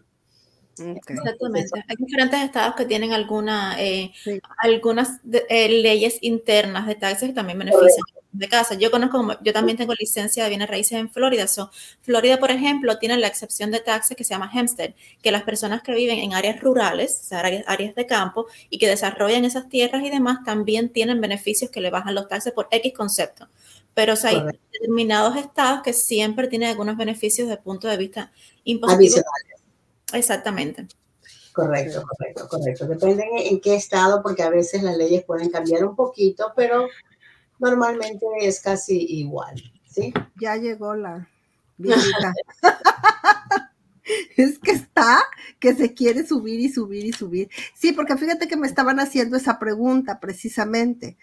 [1.08, 1.70] Exactamente.
[1.90, 4.14] Hay diferentes estados que tienen alguna, eh,
[4.60, 8.76] algunas eh, leyes internas de taxes que también benefician de casa.
[8.76, 11.48] Yo conozco, como, yo también tengo licencia de bienes raíces en Florida.
[11.48, 15.44] So, Florida, por ejemplo, tiene la excepción de taxes que se llama Hempstead, que las
[15.44, 19.46] personas que viven en áreas rurales, o sea, áreas, áreas de campo y que desarrollan
[19.46, 23.48] esas tierras y demás, también tienen beneficios que le bajan los taxes por X concepto.
[23.94, 28.32] Pero hay determinados estados que siempre tienen algunos beneficios desde el punto de vista
[28.64, 29.26] impositivo.
[30.14, 30.88] Exactamente.
[31.52, 32.86] Correcto, correcto, correcto.
[32.88, 36.88] Depende en qué estado, porque a veces las leyes pueden cambiar un poquito, pero
[37.60, 40.14] normalmente es casi igual, ¿sí?
[40.40, 41.28] Ya llegó la
[41.78, 42.34] visita.
[44.38, 45.20] es que está,
[45.60, 47.50] que se quiere subir y subir y subir.
[47.74, 51.18] Sí, porque fíjate que me estaban haciendo esa pregunta precisamente,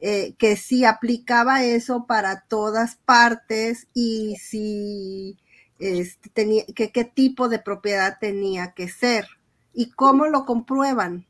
[0.00, 5.38] eh, que si aplicaba eso para todas partes y si
[5.78, 9.26] este, tenía, que qué tipo de propiedad tenía que ser
[9.72, 11.25] y cómo lo comprueban.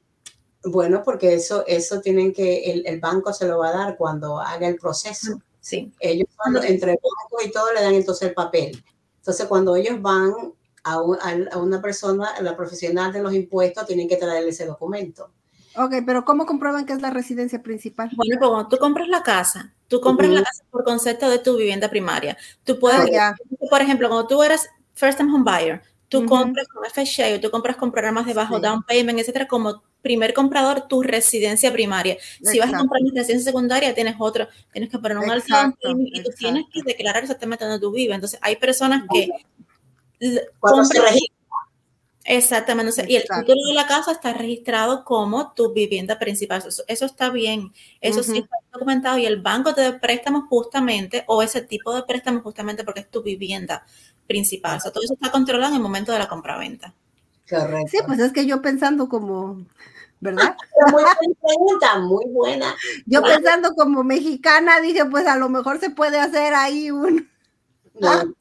[0.69, 4.67] Bueno, porque eso, eso tienen que, el, banco se lo va a dar cuando haga
[4.67, 5.41] el proceso.
[5.61, 5.93] Sí.
[6.01, 6.29] Ellos
[6.65, 8.83] entre el banco y todo le dan entonces el papel.
[9.19, 10.33] Entonces, cuando ellos van
[10.83, 15.31] a, a, una persona, a la profesional de los impuestos, tienen que traerle ese documento.
[15.77, 18.11] Ok, pero ¿cómo comprueban que es la residencia principal?
[18.17, 21.57] Bueno, pues cuando tú compras la casa, tú compras la casa por concepto de tu
[21.57, 22.37] vivienda primaria.
[22.65, 23.37] Tú puedes, ah,
[23.71, 27.51] por ejemplo, cuando tú eres first time home buyer, tú compras con FHA o tú
[27.51, 32.17] compras con programas de bajo down payment, etcétera, como primer comprador tu residencia primaria.
[32.41, 36.23] Si vas a comprar una residencia secundaria, tienes otro, tienes que poner un alto y
[36.23, 38.15] tú tienes que declarar exactamente donde tú vives.
[38.15, 39.29] Entonces, hay personas que
[40.61, 40.87] compran,
[42.25, 43.05] Exactamente.
[43.09, 46.63] y el título de la casa está registrado como tu vivienda principal.
[46.87, 47.73] Eso, está bien.
[48.01, 52.05] Eso sí está documentado y el banco te da préstamos justamente o ese tipo de
[52.05, 53.85] préstamos justamente porque es tu vivienda
[54.27, 54.81] principal.
[54.81, 56.95] todo eso está controlado en el momento de la compraventa.
[57.49, 57.89] Correcto.
[57.91, 59.65] Sí, pues es que yo pensando como,
[60.21, 60.57] ¿verdad?
[60.83, 62.75] muy buena pregunta, muy buena.
[63.07, 67.29] Yo pensando como mexicana dije, pues a lo mejor se puede hacer ahí un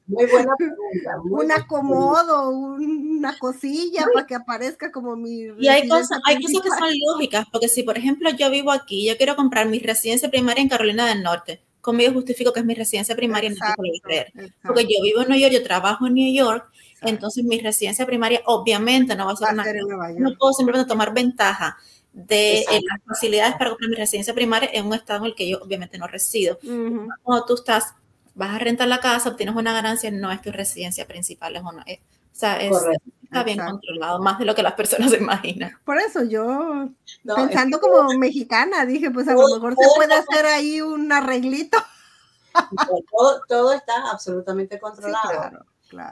[0.08, 1.22] muy buena pregunta.
[1.24, 5.48] un acomodo, una cosilla para que aparezca como mi.
[5.60, 9.08] Y hay cosas, hay cosas que son lógicas, porque si, por ejemplo, yo vivo aquí,
[9.08, 12.76] yo quiero comprar mi residencia primaria en Carolina del Norte, conmigo justifico que es mi
[12.76, 13.56] residencia primaria, no
[14.02, 14.32] creer.
[14.62, 16.70] Porque yo vivo en New York, yo trabajo en New York,
[17.06, 20.12] entonces mi residencia primaria obviamente no va a ser una.
[20.18, 21.78] No puedo simplemente tomar ventaja
[22.14, 25.50] de eh, las facilidades para comprar mi residencia primaria en un estado en el que
[25.50, 26.58] yo obviamente no resido.
[27.24, 27.94] Cuando tú estás
[28.36, 31.82] vas a rentar la casa, obtienes una ganancia, no es tu residencia principal, es una,
[31.82, 35.72] o sea, está bien controlado, más de lo que las personas se imaginan.
[35.84, 36.90] Por eso yo,
[37.24, 41.78] pensando como mexicana, dije, pues a lo mejor se puede hacer ahí un arreglito.
[43.48, 45.66] todo, está absolutamente controlado.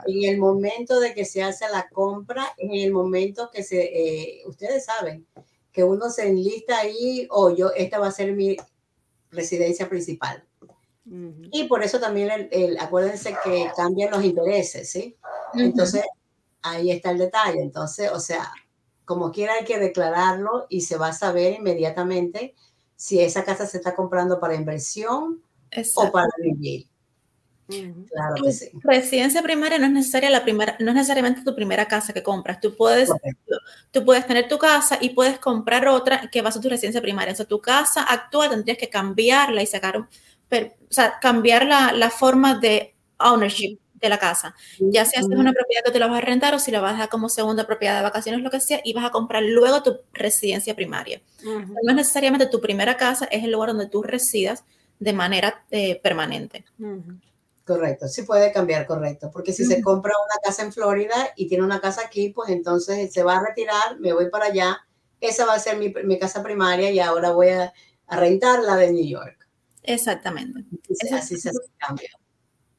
[0.05, 4.43] En el momento de que se hace la compra, en el momento que se, eh,
[4.45, 5.27] ustedes saben,
[5.71, 8.57] que uno se enlista ahí, o yo, esta va a ser mi
[9.31, 10.43] residencia principal.
[11.51, 15.17] Y por eso también, el, acuérdense que cambian los intereses, ¿sí?
[15.53, 16.03] Entonces,
[16.61, 17.61] ahí está el detalle.
[17.61, 18.51] Entonces, o sea,
[19.05, 22.55] como quiera hay que declararlo y se va a saber inmediatamente
[22.95, 25.43] si esa casa se está comprando para inversión
[25.95, 26.87] o para vivir.
[27.81, 28.69] Claro que sí.
[28.83, 32.59] Residencia primaria no es necesaria la primera, no es necesariamente tu primera casa que compras.
[32.59, 33.09] Tú puedes,
[33.91, 37.01] tú puedes tener tu casa y puedes comprar otra que va a ser tu residencia
[37.01, 37.33] primaria.
[37.33, 41.91] O sea, tu casa actual tendrías que cambiarla y sacar un, o sea, cambiar la,
[41.91, 44.53] la, forma de ownership de la casa.
[44.79, 46.81] Ya sea si es una propiedad que te la vas a rentar o si la
[46.81, 49.41] vas a dejar como segunda propiedad de vacaciones, lo que sea, y vas a comprar
[49.43, 51.21] luego tu residencia primaria.
[51.43, 54.63] No es necesariamente tu primera casa, es el lugar donde tú residas
[54.99, 56.65] de manera eh, permanente.
[57.65, 59.31] Correcto, sí puede cambiar, correcto.
[59.31, 63.13] Porque si se compra una casa en Florida y tiene una casa aquí, pues entonces
[63.13, 64.85] se va a retirar, me voy para allá,
[65.21, 67.73] esa va a ser mi, mi casa primaria y ahora voy a,
[68.07, 69.47] a rentar la de New York.
[69.83, 70.65] Exactamente.
[71.13, 72.09] así se hace el cambio.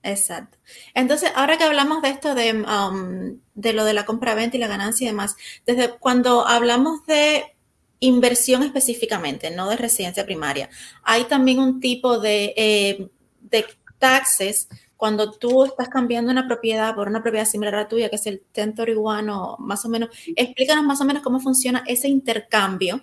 [0.03, 0.59] Exacto.
[0.93, 4.69] Entonces, ahora que hablamos de esto de, um, de lo de la compra-venta y la
[4.69, 7.57] ganancia y demás, desde cuando hablamos de
[8.01, 10.69] inversión específicamente, no de residencia primaria,
[11.03, 13.09] hay también un tipo de, eh,
[13.41, 13.65] de
[14.05, 18.17] taxes cuando tú estás cambiando una propiedad por una propiedad similar a la tuya, que
[18.17, 20.11] es el 1031 o más o menos.
[20.37, 23.01] Explícanos más o menos cómo funciona ese intercambio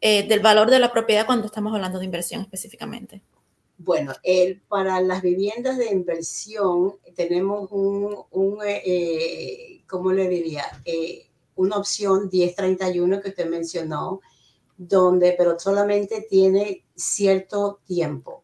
[0.00, 3.20] eh, del valor de la propiedad cuando estamos hablando de inversión específicamente.
[3.78, 10.64] Bueno, el, para las viviendas de inversión tenemos un, un eh, ¿cómo le diría?
[10.84, 14.20] Eh, una opción 1031 que usted mencionó,
[14.76, 18.43] donde, pero solamente tiene cierto tiempo.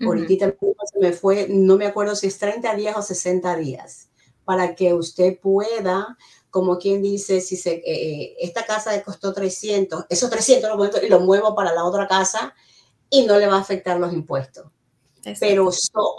[0.00, 0.54] Ahorita
[0.92, 4.08] se me fue, no me acuerdo si es 30 días o 60 días,
[4.44, 6.16] para que usted pueda,
[6.50, 11.08] como quien dice, si se, eh, esta casa le costó 300, esos 300 lo y
[11.08, 12.54] lo muevo para la otra casa
[13.10, 14.66] y no le va a afectar los impuestos.
[15.40, 15.70] Pero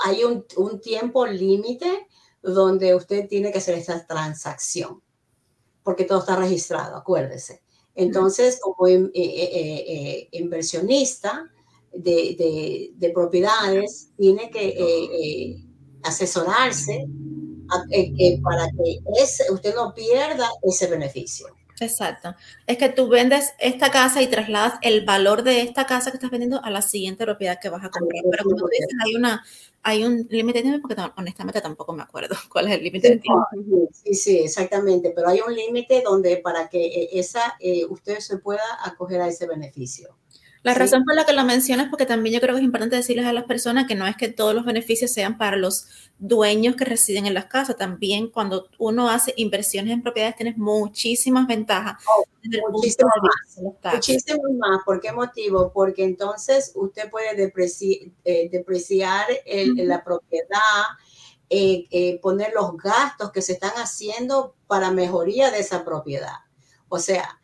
[0.04, 2.08] hay un, un tiempo límite
[2.42, 5.02] donde usted tiene que hacer esta transacción,
[5.84, 7.62] porque todo está registrado, acuérdese.
[7.96, 11.52] Entonces, como eh, eh, eh, inversionista
[11.94, 15.64] de, de, propiedades, tiene que
[16.04, 17.08] asesorarse
[18.42, 21.48] para que ese, usted no pierda ese beneficio.
[21.82, 22.36] Exacto.
[22.68, 26.32] Es que tú vendes esta casa y trasladas el valor de esta casa que estás
[26.32, 28.24] vendiendo a la siguiente propiedad que vas a comprar.
[28.30, 29.44] Pero como tú dices, hay una,
[29.84, 33.18] hay un límite de tiempo porque honestamente tampoco me acuerdo cuál es el límite de
[33.18, 33.46] tiempo.
[33.94, 35.14] Sí, sí, exactamente.
[35.16, 39.28] Pero hay un límite donde para que eh, esa eh, usted se pueda acoger a
[39.28, 40.16] ese beneficio.
[40.62, 42.98] La razón por la que lo mencionas es porque también yo creo que es importante
[42.98, 45.86] decirles a las personas que no es que todos los beneficios sean para los
[46.18, 47.78] dueños que residen en las casas.
[47.78, 52.04] También cuando uno hace inversiones en propiedades tienes muchísimas ventajas.
[52.06, 52.26] Oh,
[52.72, 53.94] muchísimas más.
[53.94, 54.82] Muchísimas más.
[54.86, 55.72] ¿Por qué motivo?
[55.72, 59.28] Porque entonces usted puede eh, depreciar
[59.76, 60.84] la propiedad,
[61.50, 66.36] eh, eh, poner los gastos que se están haciendo para mejoría de esa propiedad.
[66.90, 67.39] O sea,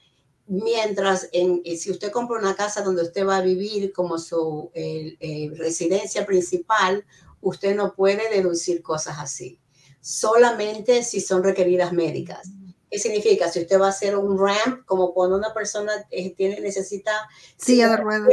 [0.47, 4.69] Mientras, en, eh, si usted compra una casa donde usted va a vivir como su
[4.75, 7.03] eh, residencia principal,
[7.41, 9.59] usted no puede deducir cosas así.
[10.01, 12.49] Solamente si son requeridas médicas.
[12.91, 13.49] ¿Qué significa?
[13.49, 17.27] Si usted va a hacer un ramp, como cuando una persona eh, tiene, necesita
[17.57, 18.29] silla de ruedas,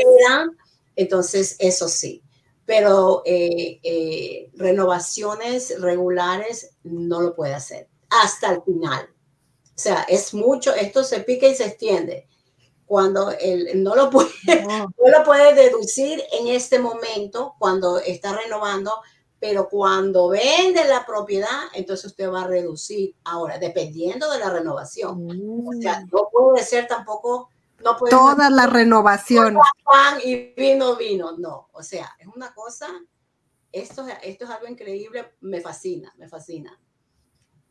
[0.94, 2.22] entonces eso sí.
[2.66, 3.22] Pero
[4.54, 9.11] renovaciones regulares no lo puede hacer hasta el final.
[9.82, 12.28] O sea, es mucho, esto se pica y se extiende.
[12.86, 14.30] Cuando él no lo puede,
[14.68, 14.86] no.
[14.96, 18.92] lo puede deducir en este momento, cuando está renovando,
[19.40, 23.16] pero cuando vende la propiedad, entonces usted va a reducir.
[23.24, 25.26] Ahora, dependiendo de la renovación.
[25.66, 26.10] O sea, mm.
[26.12, 27.48] no puede ser tampoco
[27.82, 29.58] no toda la renovación.
[29.84, 31.36] Pan y vino, vino.
[31.38, 32.86] No, o sea, es una cosa,
[33.72, 36.78] esto, esto es algo increíble, me fascina, me fascina.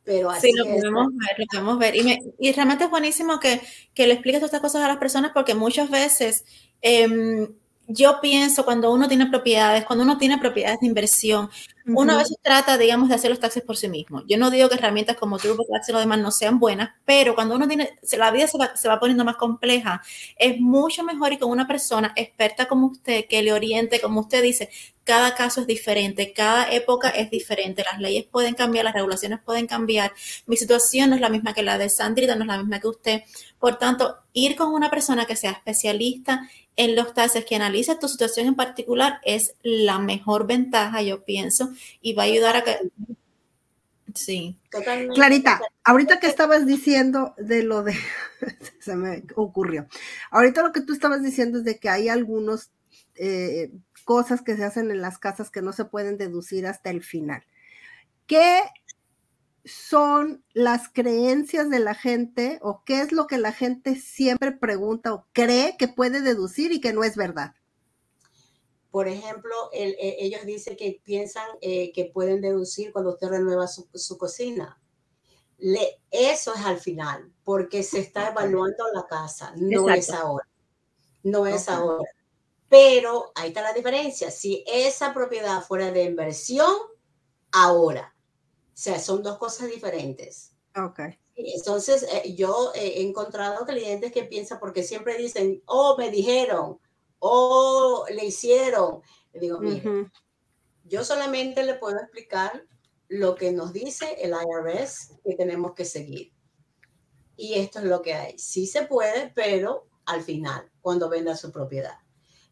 [0.04, 1.96] Pero así sí, lo podemos ver, lo podemos ver.
[1.96, 3.62] Y, me, y, realmente es buenísimo que,
[3.94, 6.44] que le expliques todas estas cosas a las personas porque muchas veces
[6.82, 7.48] eh,
[7.94, 11.50] yo pienso cuando uno tiene propiedades, cuando uno tiene propiedades de inversión,
[11.88, 14.24] uno a veces trata, digamos, de hacer los taxes por sí mismo.
[14.28, 17.56] Yo no digo que herramientas como TurboTax y lo demás no sean buenas, pero cuando
[17.56, 20.02] uno tiene, la vida se va, se va, poniendo más compleja,
[20.38, 24.42] es mucho mejor y con una persona experta como usted que le oriente, como usted
[24.44, 24.70] dice,
[25.04, 29.68] cada caso es diferente, cada época es diferente, las leyes pueden cambiar, las regulaciones pueden
[29.68, 30.14] cambiar,
[30.46, 32.88] mi situación no es la misma que la de Sandrita, no es la misma que
[32.88, 33.24] usted.
[33.60, 38.08] Por tanto, ir con una persona que sea especialista en los taxes, que analice tu
[38.08, 42.78] situación en particular, es la mejor ventaja, yo pienso, y va a ayudar a que...
[44.14, 44.58] Sí.
[45.14, 47.96] Clarita, ahorita que estabas diciendo de lo de,
[48.80, 49.88] se me ocurrió,
[50.32, 52.72] ahorita lo que tú estabas diciendo es de que hay algunos
[53.16, 57.04] eh, cosas que se hacen en las casas que no se pueden deducir hasta el
[57.04, 57.44] final.
[58.28, 58.62] ¿Qué
[59.66, 65.14] son las creencias de la gente o qué es lo que la gente siempre pregunta
[65.14, 67.54] o cree que puede deducir y que no es verdad?
[68.90, 74.18] Por ejemplo, e, ellos dicen que piensan eh, que pueden deducir cuando usted renueva su,
[74.18, 74.82] cocina.
[75.58, 80.48] Le, eso es al final, porque se está evaluando la casa, no es ahora.
[81.24, 82.04] No es ahora.
[82.72, 84.32] Pero ahí está la diferencia.
[84.32, 86.74] Si esa propiedad fuera de inversión,
[87.52, 88.16] ahora.
[88.68, 90.56] O sea, son dos cosas diferentes.
[90.78, 91.02] Ok.
[91.36, 96.80] Entonces, eh, yo he encontrado clientes que piensan, porque siempre dicen, oh, me dijeron,
[97.20, 99.02] oh, le hicieron.
[99.34, 100.10] Le digo, mire,
[100.86, 102.66] yo solamente le puedo explicar
[103.10, 106.32] lo que nos dice el IRS que tenemos que seguir.
[107.36, 108.40] Y esto es lo que hay.
[108.40, 112.01] Sí se puede, pero al final, cuando venda su propiedad.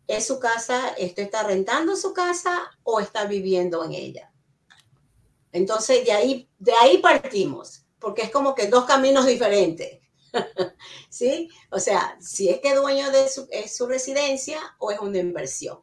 [0.10, 4.34] ¿Es su casa, esto está rentando su casa o está viviendo en ella?
[5.52, 10.00] Entonces, de ahí, de ahí partimos, porque es como que dos caminos diferentes.
[11.12, 11.48] ¿Sí?
[11.70, 15.78] O sea, si es que dueño de su, es su residencia o es una inversión.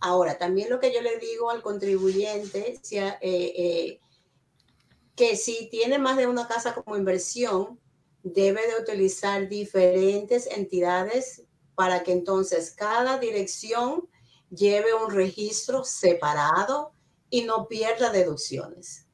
[0.00, 4.00] Ahora, también lo que yo le digo al contribuyente, eh, eh,
[5.14, 7.78] que si tiene más de una casa como inversión,
[8.22, 11.44] debe de utilizar diferentes entidades
[11.80, 14.06] para que entonces cada dirección
[14.50, 16.92] lleve un registro separado
[17.30, 19.06] y no pierda deducciones.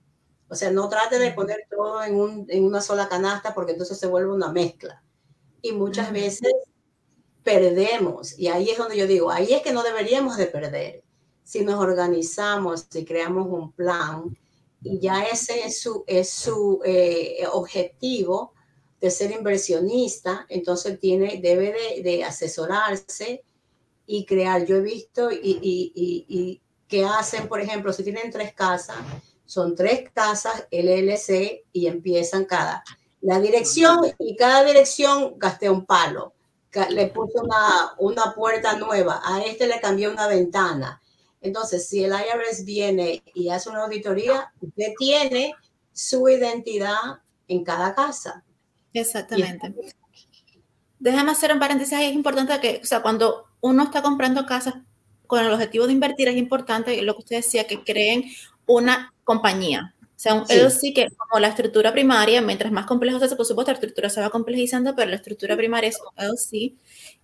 [0.48, 4.08] O sea, no trate de poner todo en, en una sola canasta porque entonces se
[4.08, 5.00] vuelve una mezcla.
[5.62, 6.52] Y muchas veces
[7.44, 8.36] perdemos.
[8.36, 11.04] Y ahí es donde yo digo, ahí es que no deberíamos de perder.
[11.44, 14.36] Si nos organizamos, si creamos un plan,
[14.82, 18.55] y ya ese es su, es su eh, objetivo
[19.01, 23.44] de ser inversionista, entonces tiene, debe de, asesorarse
[24.07, 24.64] y crear.
[24.64, 28.97] Yo he visto y, que hacen, por ejemplo, si tienen tres casas,
[29.44, 32.84] son tres casas LLC y empiezan cada
[33.26, 36.34] la dirección y cada dirección gasté un palo.
[36.90, 41.03] Le puse una, una puerta nueva, a este le cambié una ventana.
[41.40, 45.55] Entonces, si el IRS viene y hace una auditoría, usted tiene
[45.92, 48.44] su identidad en cada casa.
[49.01, 49.74] Exactamente.
[50.99, 54.74] Déjame hacer un paréntesis Es importante que, o sea, cuando uno está comprando casas
[55.26, 58.24] con el objetivo de invertir, es importante lo que usted decía, que creen
[58.66, 59.94] una compañía.
[60.03, 63.44] O sea, un LLC que como la estructura primaria, mientras más complejo se hace, por
[63.44, 66.72] supuesto, la estructura se va complejizando, pero la estructura primaria es un LLC,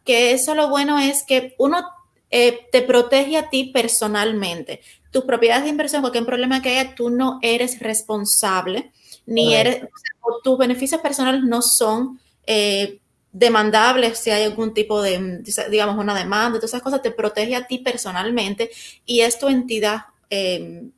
[0.04, 1.82] que eso lo bueno es que uno
[2.30, 4.80] eh, te protege a ti personalmente.
[5.10, 8.92] Tus propiedades de inversión, cualquier problema que haya, tú no eres responsable,
[9.24, 9.82] ni eres,
[10.42, 13.00] tus beneficios personales no son eh,
[13.32, 17.66] demandables si hay algún tipo de, digamos, una demanda, todas esas cosas, te protege a
[17.66, 18.70] ti personalmente
[19.06, 20.02] y es tu entidad.
[20.30, 20.90] Eh,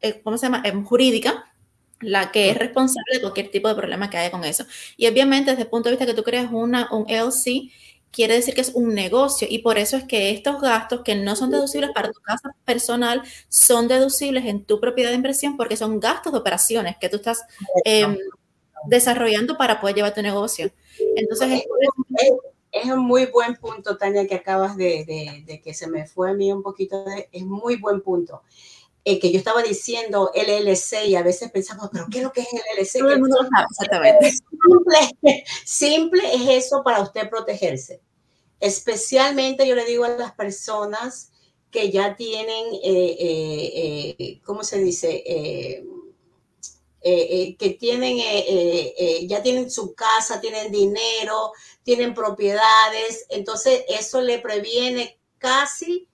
[0.00, 0.62] eh, ¿cómo se llama?
[0.64, 1.52] Em, jurídica,
[2.00, 4.64] la que es responsable de cualquier tipo de problema que haya con eso.
[4.96, 7.70] Y obviamente desde el punto de vista que tú creas una, un LC,
[8.10, 11.36] quiere decir que es un negocio y por eso es que estos gastos que no
[11.36, 16.00] son deducibles para tu casa personal son deducibles en tu propiedad de inversión porque son
[16.00, 17.42] gastos de operaciones que tú estás
[17.84, 18.16] em,
[18.86, 20.70] desarrollando para poder llevar tu negocio.
[21.16, 21.64] Entonces,
[22.72, 26.34] es, un muy buen punto, Tania, que acabas de, de, que se me fue a
[26.34, 28.42] mí un poquito, de, es muy buen punto.
[29.04, 32.42] Eh, que yo estaba diciendo LLC y a veces pensamos, pero ¿qué es lo que
[32.42, 32.98] es LLC?
[32.98, 34.32] Todo el mundo lo sabe, exactamente.
[34.68, 38.02] Simple, simple es eso para usted protegerse.
[38.60, 41.30] Especialmente yo le digo a las personas
[41.70, 45.22] que ya tienen, eh, eh, ¿cómo se dice?
[47.02, 48.18] Que tienen,
[49.28, 56.08] ya tienen su casa, tienen dinero, tienen propiedades, entonces eso le previene casi,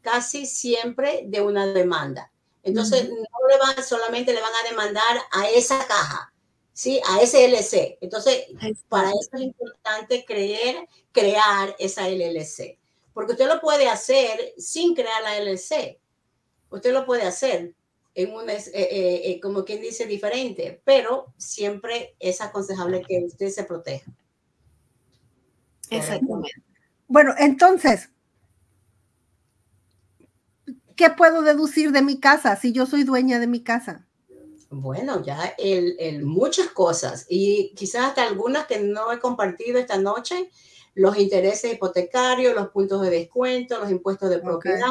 [0.00, 2.32] casi siempre de una demanda.
[2.62, 6.32] Entonces, no le van, solamente le van a demandar a esa caja,
[6.72, 7.00] ¿sí?
[7.08, 7.98] A ese LLC.
[8.00, 8.46] Entonces,
[8.88, 12.78] para eso es importante creer, crear esa LLC.
[13.14, 15.98] Porque usted lo puede hacer sin crear la LLC.
[16.70, 17.74] Usted lo puede hacer
[18.18, 23.48] en un, eh, eh, eh, como quien dice, diferente, pero siempre es aconsejable que usted
[23.48, 24.10] se proteja.
[25.88, 26.50] Exactamente.
[27.06, 28.10] Bueno, entonces,
[30.96, 34.08] ¿qué puedo deducir de mi casa si yo soy dueña de mi casa?
[34.68, 40.50] Bueno, ya el, muchas cosas y quizás hasta algunas que no he compartido esta noche,
[40.94, 44.88] los intereses hipotecarios, los puntos de descuento, los impuestos de propiedad,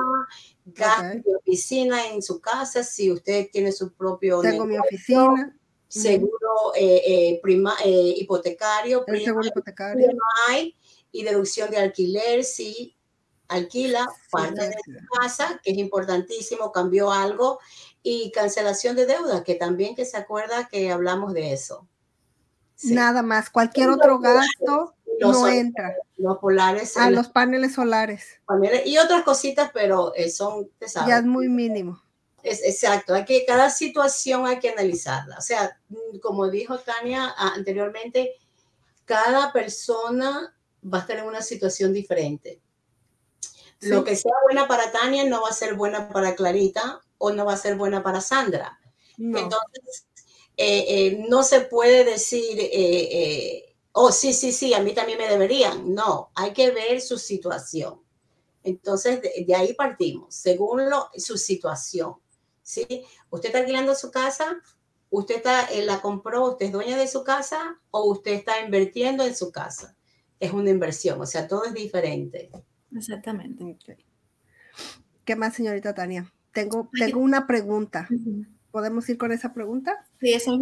[0.65, 4.41] gastos de oficina en su casa, si usted tiene su propio...
[4.41, 5.53] Tengo mi oficina.
[5.87, 10.09] Seguro eh, eh, prima, eh, hipotecario, seguro hipotecario.
[11.11, 12.97] y deducción de alquiler, si
[13.47, 17.59] alquila parte de su casa, que es importantísimo, cambió algo,
[18.03, 21.87] y cancelación de deuda, que también que se acuerda que hablamos de eso.
[22.83, 25.95] Nada más, cualquier otro gasto no entra.
[26.17, 26.97] Los polares.
[26.97, 28.39] A los paneles solares.
[28.85, 30.69] y otras cositas, pero eh, son,
[31.07, 32.01] Ya es muy mínimo.
[32.43, 35.37] Es, exacto, hay que, cada situación hay que analizarla.
[35.37, 35.79] O sea,
[36.21, 38.35] como dijo Tania anteriormente,
[39.05, 42.61] cada persona va a estar en una situación diferente.
[43.81, 47.45] Lo que sea buena para Tania no va a ser buena para Clarita o no
[47.45, 48.79] va a ser buena para Sandra.
[49.17, 50.07] Entonces,
[50.57, 53.66] eh, eh, no se puede decir, eh,
[53.99, 55.93] oh, sí, sí, sí, a mí también me deberían.
[55.93, 57.99] No, hay que ver su situación.
[58.63, 62.15] Entonces, de, ahí partimos, según lo, su situación.
[62.61, 62.85] ¿sí?
[63.31, 64.61] Usted está alquilando su casa,
[65.09, 69.35] usted está, la compró, usted es dueña de su casa o usted está invirtiendo en
[69.35, 69.95] su casa.
[70.39, 72.51] Es una inversión, o sea, todo es diferente.
[72.95, 73.77] Exactamente.
[75.25, 76.31] ¿Qué más, señorita Tania?
[76.51, 78.07] Tengo, tengo una pregunta.
[78.69, 80.05] ¿Podemos ir con esa pregunta?
[80.19, 80.55] Sí, eso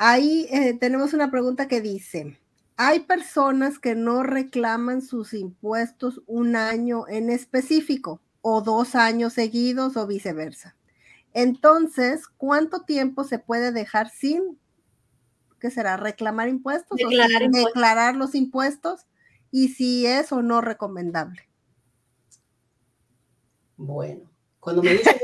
[0.00, 2.38] Ahí eh, tenemos una pregunta que dice,
[2.76, 9.96] hay personas que no reclaman sus impuestos un año en específico o dos años seguidos
[9.96, 10.76] o viceversa.
[11.34, 14.56] Entonces, ¿cuánto tiempo se puede dejar sin,
[15.60, 19.06] qué será, reclamar impuestos declarar, o declarar los impuestos
[19.50, 21.48] y si es o no recomendable.
[23.76, 24.30] Bueno,
[24.60, 25.16] cuando me dicen,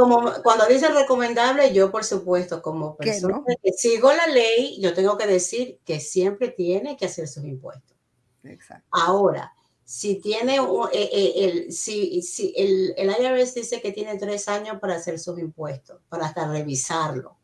[0.00, 5.18] como, cuando dicen recomendable, yo por supuesto, como persona que sigo la ley, yo tengo
[5.18, 7.94] que decir que siempre tiene que hacer sus impuestos.
[8.42, 8.86] Exacto.
[8.90, 9.52] Ahora,
[9.84, 14.78] si tiene eh, eh, el, si, si el, el, IRS dice que tiene tres años
[14.80, 17.36] para hacer sus impuestos, para hasta revisarlo.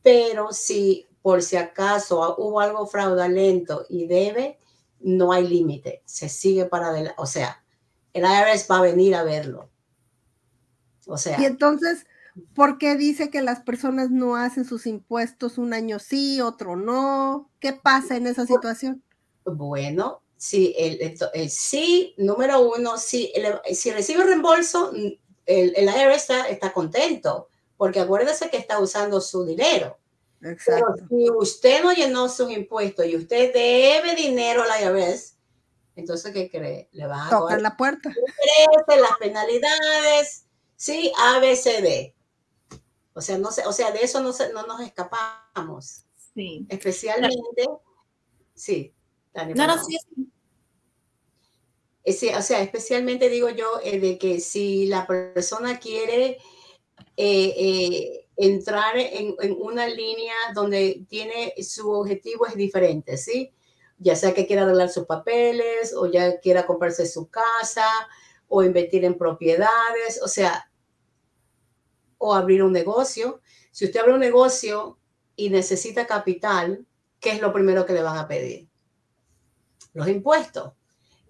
[0.00, 4.58] Pero si por si acaso hubo algo fraudulento y debe,
[5.00, 7.16] no hay límite, se sigue para adelante.
[7.18, 7.64] O sea,
[8.12, 9.70] el IRS va a venir a verlo.
[11.06, 11.40] O sea.
[11.40, 12.06] Y entonces,
[12.54, 17.50] ¿por qué dice que las personas no hacen sus impuestos un año sí, otro no?
[17.60, 19.02] ¿Qué pasa en esa situación?
[19.44, 23.32] Bueno, Sí, el, sí, número uno, si,
[23.72, 27.48] si recibe reembolso, el, el IRS está, contento,
[27.78, 29.98] porque acuérdese que está usando su dinero.
[30.42, 30.96] Exacto.
[30.96, 35.36] Pero si usted no llenó sus impuestos y usted debe dinero al IRS,
[35.96, 36.90] entonces, ¿qué cree?
[36.92, 38.12] Le va a tocar la puerta.
[38.88, 40.43] Las penalidades,
[40.76, 42.14] sí, ABCD.
[43.14, 46.04] O sea, no sé, o sea, de eso no, no nos escapamos.
[46.34, 46.66] Sí.
[46.68, 47.68] Especialmente,
[48.54, 48.92] sí.
[49.54, 49.76] no, no,
[52.12, 56.38] sí, o sea, especialmente digo yo eh, de que si la persona quiere
[57.16, 63.52] eh, eh, entrar en, una línea donde tiene su objetivo es diferente, ¿sí?
[63.98, 67.86] Ya sea que quiera arreglar sus papeles o ya quiera comprarse su casa
[68.48, 70.70] o invertir en propiedades, o sea,
[72.18, 73.40] o abrir un negocio.
[73.70, 74.98] Si usted abre un negocio
[75.36, 76.86] y necesita capital,
[77.20, 78.68] ¿qué es lo primero que le van a pedir?
[79.92, 80.72] Los impuestos.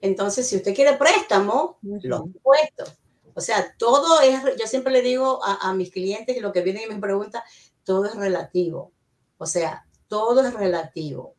[0.01, 2.99] Entonces, si usted quiere préstamo, los impuestos.
[3.35, 6.85] O sea, todo es, yo siempre le digo a, mis clientes y lo que vienen
[6.85, 7.43] y me preguntan,
[7.85, 8.93] todo es relativo.
[9.39, 11.35] O sea, todo es relativo.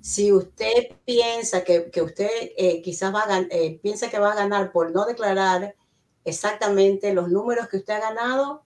[0.00, 4.72] Si usted piensa que, usted eh, quizás va a eh, piensa que va a ganar
[4.72, 5.74] por no declarar
[6.24, 8.64] exactamente los números que usted ha ganado,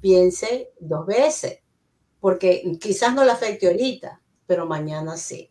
[0.00, 1.60] piense dos veces,
[2.20, 5.50] porque quizás no le afecte ahorita, pero mañana sí.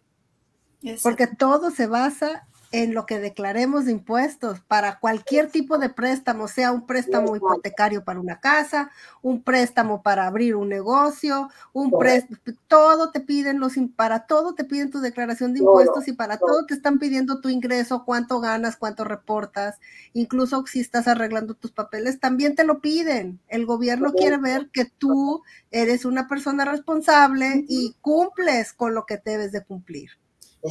[1.01, 6.47] Porque todo se basa en lo que declaremos de impuestos para cualquier tipo de préstamo,
[6.47, 8.91] sea un préstamo hipotecario para una casa,
[9.22, 12.38] un préstamo para abrir un negocio, un préstamo,
[12.68, 16.66] todo te piden los, para todo te piden tu declaración de impuestos y para todo.
[16.66, 19.80] te están pidiendo tu ingreso, cuánto ganas, cuánto reportas,
[20.13, 23.39] incluso si estás arreglando tus papeles, también te lo piden.
[23.47, 29.22] El gobierno quiere ver que tú eres una persona responsable y cumples con lo que
[29.24, 30.11] debes de cumplir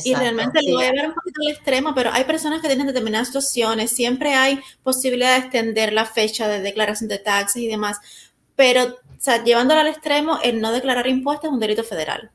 [0.02, 2.86] y realmente lo voy a ver un poquito al extremo, pero hay personas que tienen
[2.86, 7.98] determinadas situaciones, siempre hay posibilidad de extender la fecha de declaración de taxes y demás,
[8.56, 12.30] pero o sea, llevándolo al extremo, el no declarar impuestos es un delito federal.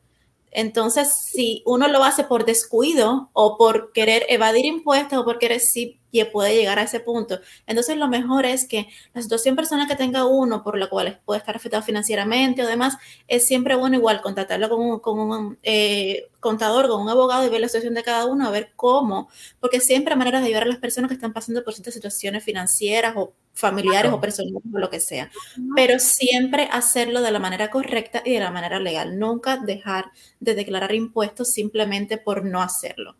[0.51, 5.59] Entonces, si uno lo hace por descuido o por querer evadir impuestos o por querer
[5.59, 7.39] sí y puede llegar a ese punto.
[7.67, 11.39] Entonces, lo mejor es que la situación personal que tenga uno, por la cual puede
[11.39, 12.97] estar afectado financieramente o demás,
[13.27, 17.49] es siempre bueno igual contactarlo con un, con un eh, contador, con un abogado y
[17.49, 19.29] ver la situación de cada uno, a ver cómo,
[19.59, 22.43] porque siempre hay maneras de ayudar a las personas que están pasando por ciertas situaciones
[22.43, 25.29] financieras o familiares o personales o lo que sea,
[25.75, 30.55] pero siempre hacerlo de la manera correcta y de la manera legal, nunca dejar de
[30.55, 33.17] declarar impuestos simplemente por no hacerlo.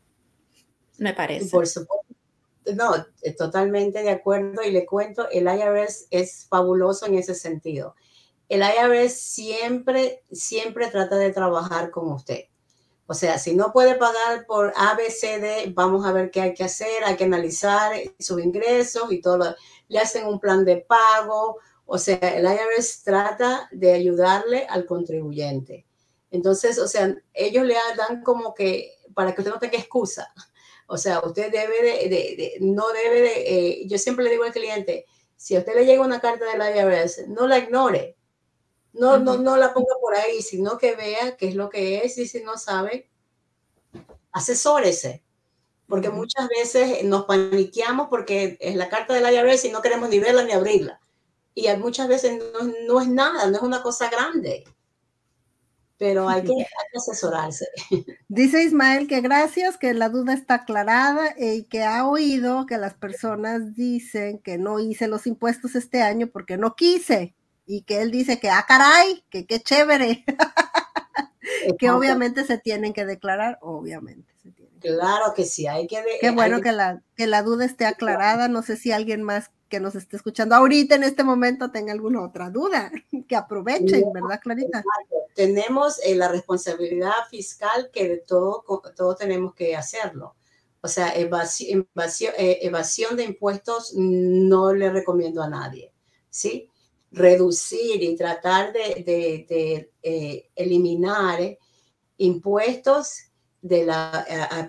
[0.98, 1.50] Me parece.
[1.50, 2.09] Por supuesto
[2.76, 7.96] no, eh, totalmente de acuerdo y le cuento, el IRS es fabuloso en ese sentido.
[8.48, 12.46] El IRS siempre, siempre trata de trabajar con usted.
[13.06, 17.04] O sea, si no puede pagar por ABCD, vamos a ver qué hay que hacer,
[17.04, 19.56] hay que analizar sus ingresos y todo.
[19.88, 21.58] le hacen un plan de pago.
[21.86, 25.88] O sea, el IRS trata de ayudarle al contribuyente.
[26.30, 30.32] Entonces, o sea, ellos le dan como que, para que usted no tenga excusa,
[30.92, 35.06] o sea, usted debe de, no debe de, eh, yo siempre le digo al cliente,
[35.36, 38.18] si a usted le llega una carta de la IRS, no la ignore,
[38.94, 42.18] no, no, no la ponga por ahí, sino que vea qué es lo que es
[42.18, 43.08] y si no sabe,
[44.32, 45.24] asesórese.
[45.88, 50.10] Porque muchas veces nos paniqueamos porque es la carta de la IRS y no queremos
[50.10, 51.00] ni verla ni abrirla.
[51.54, 54.66] Y muchas veces no, no es nada, no es una cosa grande
[56.00, 56.54] pero hay que,
[56.98, 57.68] asesorarse.
[58.30, 62.96] Dice Ismael que gracias, que la duda está aclarada y que ha oído que las
[62.96, 67.36] personas dicen que no hice los impuestos este año porque no quise
[67.68, 70.26] y que él dice que, ah, caray, que qué chévere,
[71.78, 74.80] que obviamente se tienen que declarar, obviamente se tienen.
[74.80, 76.02] Claro que sí, hay que...
[76.20, 79.80] Qué bueno que, la, que la duda esté aclarada, no sé si alguien más que
[79.80, 82.92] nos esté escuchando ahorita en este momento tenga alguna otra duda,
[83.28, 84.84] que aprovechen, ¿verdad, Clarita?
[85.40, 88.62] Tenemos eh, la responsabilidad fiscal que de todo,
[88.94, 90.36] todo tenemos que hacerlo.
[90.82, 91.88] O sea, evasión,
[92.38, 95.94] eh, evasión de impuestos no le recomiendo a nadie,
[96.30, 96.70] ¿sí?
[97.14, 101.58] Reducir y tratar de, eh, eliminar
[102.18, 103.32] impuestos
[103.62, 104.68] de la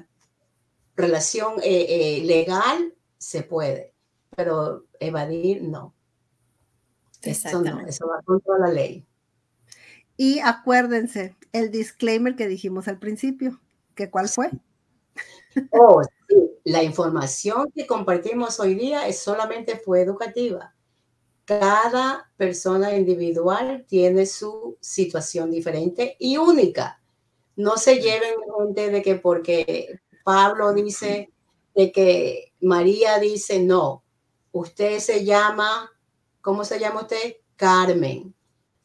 [0.94, 3.92] relación legal se puede,
[4.36, 5.96] pero evadir no.
[7.22, 9.04] Eso no, eso va contra la ley.
[10.22, 13.58] Y acuérdense, el disclaimer que dijimos al principio,
[13.94, 14.50] que cuál fue.
[15.72, 16.02] Oh,
[16.62, 20.74] La información que compartimos hoy día es solamente fue educativa.
[21.46, 27.00] Cada persona individual tiene su situación diferente y única.
[27.56, 28.34] No se lleven
[28.74, 31.30] de que porque Pablo dice
[31.74, 34.04] de que María dice no,
[34.52, 35.90] usted se llama,
[36.42, 37.36] ¿cómo se llama usted?
[37.56, 38.34] Carmen.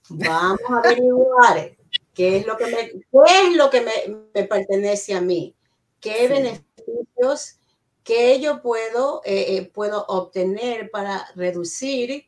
[0.09, 1.75] Vamos a averiguar
[2.13, 5.55] qué es lo que me, qué es lo que me, pertenece a mí,
[5.99, 7.57] qué beneficios
[8.03, 12.25] que yo puedo, eh, eh, puedo obtener para reducir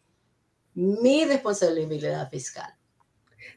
[0.73, 2.73] mi responsabilidad fiscal.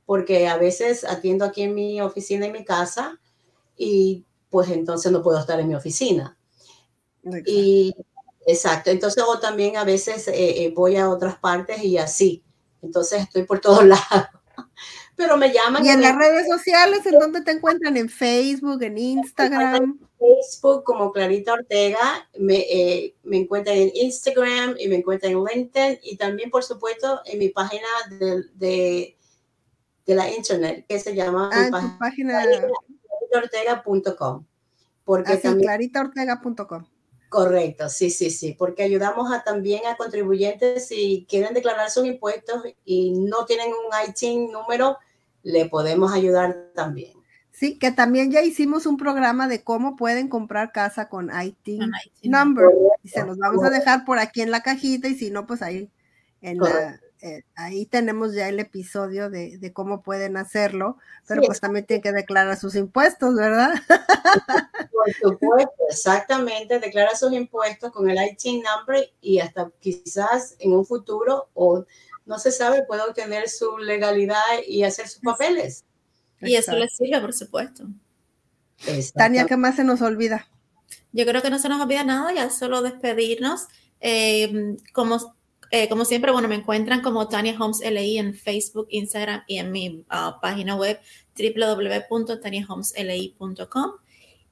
[0.09, 3.21] porque a veces atiendo aquí en mi oficina, en mi casa,
[3.77, 6.35] y pues entonces no puedo estar en mi oficina.
[7.23, 7.51] Exacto.
[7.51, 7.95] Y
[8.47, 12.43] exacto, entonces o también a veces eh, eh, voy a otras partes y así,
[12.81, 14.29] entonces estoy por todos lados.
[15.19, 15.85] Pero me llaman.
[15.85, 17.97] ¿Y en las redes sociales en dónde te encuentran?
[17.97, 19.75] ¿En Facebook, en Instagram?
[19.75, 25.43] En Facebook como Clarita Ortega, me, eh, me encuentran en Instagram y me encuentran en
[25.43, 27.87] LinkedIn y también, por supuesto, en mi página
[28.55, 29.17] de
[30.09, 32.41] de la internet que se llama ah, página
[33.29, 34.43] claritaortega.com.
[35.05, 36.85] Porque ah, claritaortega.com.
[37.29, 42.63] Correcto, sí, sí, sí, porque ayudamos a, también a contribuyentes si quieren declarar sus impuestos
[42.85, 44.97] y no tienen un ITIN número,
[45.43, 47.13] le podemos ayudar también.
[47.51, 51.91] Sí, que también ya hicimos un programa de cómo pueden comprar casa con ITIN,
[52.23, 52.67] number.
[53.03, 55.61] Y se los vamos a dejar por aquí en la cajita y si no, pues
[55.61, 55.91] ahí
[56.41, 61.85] en la, eh, ahí tenemos ya el episodio de, cómo pueden hacerlo, pero pues también
[61.85, 63.73] tienen que declarar sus impuestos, ¿verdad?
[64.93, 70.85] Por supuesto, exactamente, declara sus impuestos con el IT number y hasta quizás en un
[70.85, 71.85] futuro o
[72.29, 75.85] no se sabe, puede obtener su legalidad y hacer sus papeles.
[76.39, 77.87] Y eso le sirve, por supuesto.
[79.15, 80.47] Tania, ¿qué más se nos olvida?
[81.11, 83.65] Yo creo que no se nos olvida nada, ya solo despedirnos.
[83.99, 85.35] Eh, como
[85.71, 89.71] eh, como siempre, bueno, me encuentran como Tania Homes LI en Facebook, Instagram y en
[89.71, 90.99] mi ah, página web
[91.37, 93.91] www.taniahomesli.com.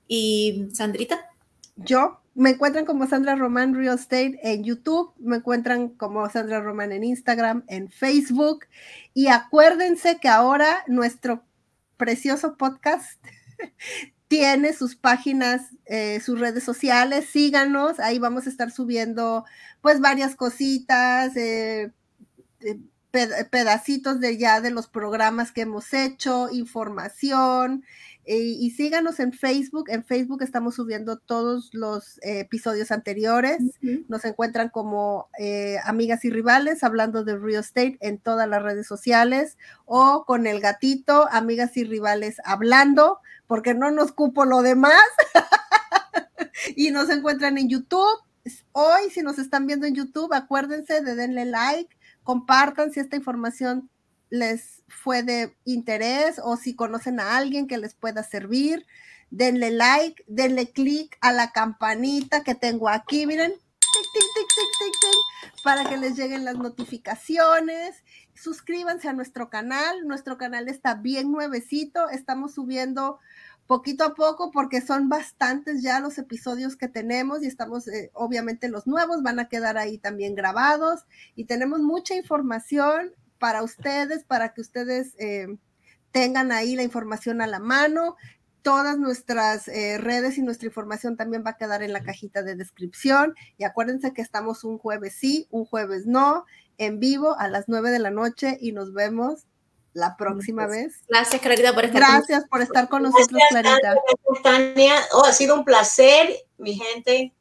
[0.07, 1.29] Y Sandrita.
[1.75, 6.91] Yo me encuentran como Sandra Román Real Estate en YouTube, me encuentran como Sandra Román
[6.91, 8.67] en Instagram, en Facebook.
[9.15, 11.43] Y acuérdense que ahora nuestro
[11.97, 13.19] precioso podcast
[14.27, 19.43] tiene sus páginas, eh, sus redes sociales, síganos, ahí vamos a estar subiendo
[19.81, 21.91] pues varias cositas, eh,
[22.59, 22.79] eh,
[23.49, 27.83] pedacitos de ya de los programas que hemos hecho, información,
[28.27, 29.89] y síganos en Facebook.
[29.89, 33.59] En Facebook estamos subiendo todos los episodios anteriores.
[34.07, 35.29] Nos encuentran como
[35.85, 40.59] amigas y rivales hablando de real estate en todas las redes sociales o con el
[40.59, 45.01] gatito, amigas y rivales hablando porque no nos cupo lo demás.
[46.75, 48.21] y nos encuentran en YouTube.
[48.71, 53.89] Hoy, si nos están viendo en YouTube, acuérdense de denle like, compartan si esta información
[54.29, 58.85] les fue de interés o si conocen a alguien que les pueda servir.
[59.29, 63.53] Denle like, denle click a la campanita que tengo aquí, miren,
[65.63, 68.03] para que les lleguen las notificaciones.
[68.33, 70.07] Suscríbanse a nuestro canal.
[70.07, 72.09] Nuestro canal está bien nuevecito.
[72.09, 73.19] Estamos subiendo
[73.67, 78.69] poquito a poco porque son bastantes ya los episodios que tenemos y estamos, eh, obviamente
[78.69, 81.01] los nuevos van a quedar ahí también grabados
[81.35, 85.47] y tenemos mucha información para ustedes, para que ustedes eh,
[86.11, 88.15] tengan ahí la información a la mano.
[88.61, 92.55] Todas nuestras eh, redes y nuestra información también va a quedar en la cajita de
[92.55, 93.35] descripción.
[93.57, 96.45] Y acuérdense que estamos un jueves sí, un jueves no,
[96.77, 99.45] en vivo a las nueve de la noche y nos vemos
[99.93, 101.03] la próxima vez.
[101.07, 103.95] Gracias, Clarita, por estar Gracias por estar con nosotros, Clarita.
[104.43, 104.95] Tania.
[105.13, 107.33] Oh, ha sido un placer, mi gente.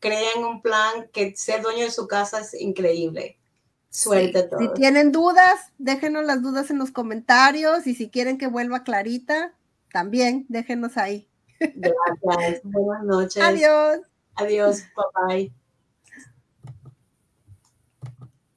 [0.00, 3.38] Creen un plan que ser dueño de su casa es increíble.
[3.92, 8.84] Suerte Si tienen dudas, déjenos las dudas en los comentarios y si quieren que vuelva
[8.84, 9.52] Clarita,
[9.92, 11.28] también déjenos ahí.
[11.60, 12.62] Gracias.
[12.64, 13.42] Buenas noches.
[13.42, 14.00] Adiós.
[14.36, 14.82] Adiós.
[14.96, 15.52] Bye bye.